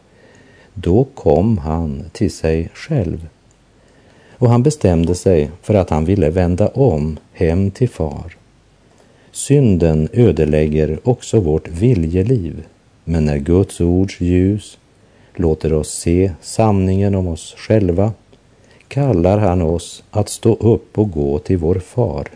då 0.74 1.04
kom 1.14 1.58
han 1.58 2.04
till 2.12 2.32
sig 2.32 2.68
själv 2.74 3.28
och 4.38 4.50
han 4.50 4.62
bestämde 4.62 5.14
sig 5.14 5.50
för 5.62 5.74
att 5.74 5.90
han 5.90 6.04
ville 6.04 6.30
vända 6.30 6.68
om 6.68 7.18
hem 7.32 7.70
till 7.70 7.88
far. 7.88 8.36
Synden 9.32 10.08
ödelägger 10.12 10.98
också 11.04 11.40
vårt 11.40 11.68
viljeliv, 11.68 12.64
men 13.04 13.24
när 13.24 13.38
Guds 13.38 13.80
ords 13.80 14.20
ljus 14.20 14.78
låter 15.34 15.72
oss 15.72 15.90
se 15.90 16.32
sanningen 16.40 17.14
om 17.14 17.28
oss 17.28 17.54
själva 17.56 18.12
kallar 18.88 19.38
han 19.38 19.62
oss 19.62 20.02
att 20.10 20.28
stå 20.28 20.54
upp 20.54 20.98
och 20.98 21.10
gå 21.10 21.38
till 21.38 21.58
vår 21.58 21.74
far. 21.74 22.28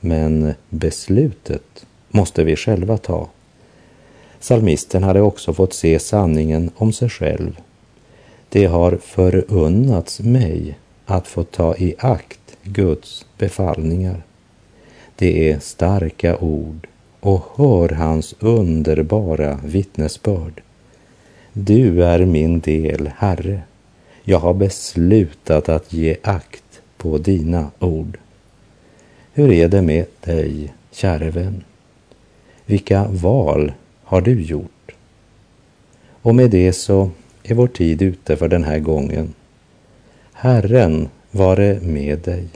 Men 0.00 0.54
beslutet 0.68 1.86
måste 2.08 2.44
vi 2.44 2.56
själva 2.56 2.96
ta. 2.96 3.28
Salmisten 4.40 5.02
hade 5.02 5.20
också 5.20 5.52
fått 5.52 5.72
se 5.72 5.98
sanningen 5.98 6.70
om 6.76 6.92
sig 6.92 7.08
själv. 7.08 7.56
Det 8.48 8.64
har 8.64 8.96
förunnats 8.96 10.20
mig 10.20 10.78
att 11.10 11.28
få 11.28 11.44
ta 11.44 11.76
i 11.76 11.94
akt 11.98 12.56
Guds 12.62 13.26
befallningar. 13.38 14.22
Det 15.16 15.50
är 15.50 15.58
starka 15.58 16.36
ord 16.36 16.86
och 17.20 17.44
hör 17.56 17.88
hans 17.88 18.34
underbara 18.38 19.60
vittnesbörd. 19.64 20.62
Du 21.52 22.04
är 22.04 22.24
min 22.24 22.60
del, 22.60 23.10
Herre. 23.16 23.62
Jag 24.24 24.38
har 24.38 24.54
beslutat 24.54 25.68
att 25.68 25.92
ge 25.92 26.16
akt 26.22 26.80
på 26.96 27.18
dina 27.18 27.70
ord. 27.78 28.18
Hur 29.32 29.52
är 29.52 29.68
det 29.68 29.82
med 29.82 30.06
dig, 30.20 30.74
käre 30.90 31.30
vän? 31.30 31.64
Vilka 32.66 33.08
val 33.08 33.72
har 34.04 34.20
du 34.20 34.42
gjort? 34.42 34.92
Och 36.22 36.34
med 36.34 36.50
det 36.50 36.72
så 36.72 37.10
är 37.42 37.54
vår 37.54 37.66
tid 37.66 38.02
ute 38.02 38.36
för 38.36 38.48
den 38.48 38.64
här 38.64 38.78
gången. 38.78 39.34
Herren 40.42 41.08
vare 41.30 41.80
med 41.80 42.18
dig. 42.18 42.48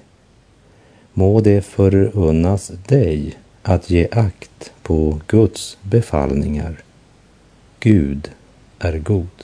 Må 1.12 1.40
det 1.40 1.64
förunnas 1.64 2.73
dig 2.88 3.38
att 3.62 3.90
ge 3.90 4.09
akt 4.11 4.73
på 4.83 5.20
Guds 5.27 5.79
befallningar. 5.83 6.83
Gud 7.81 8.31
är 8.79 8.99
god. 8.99 9.43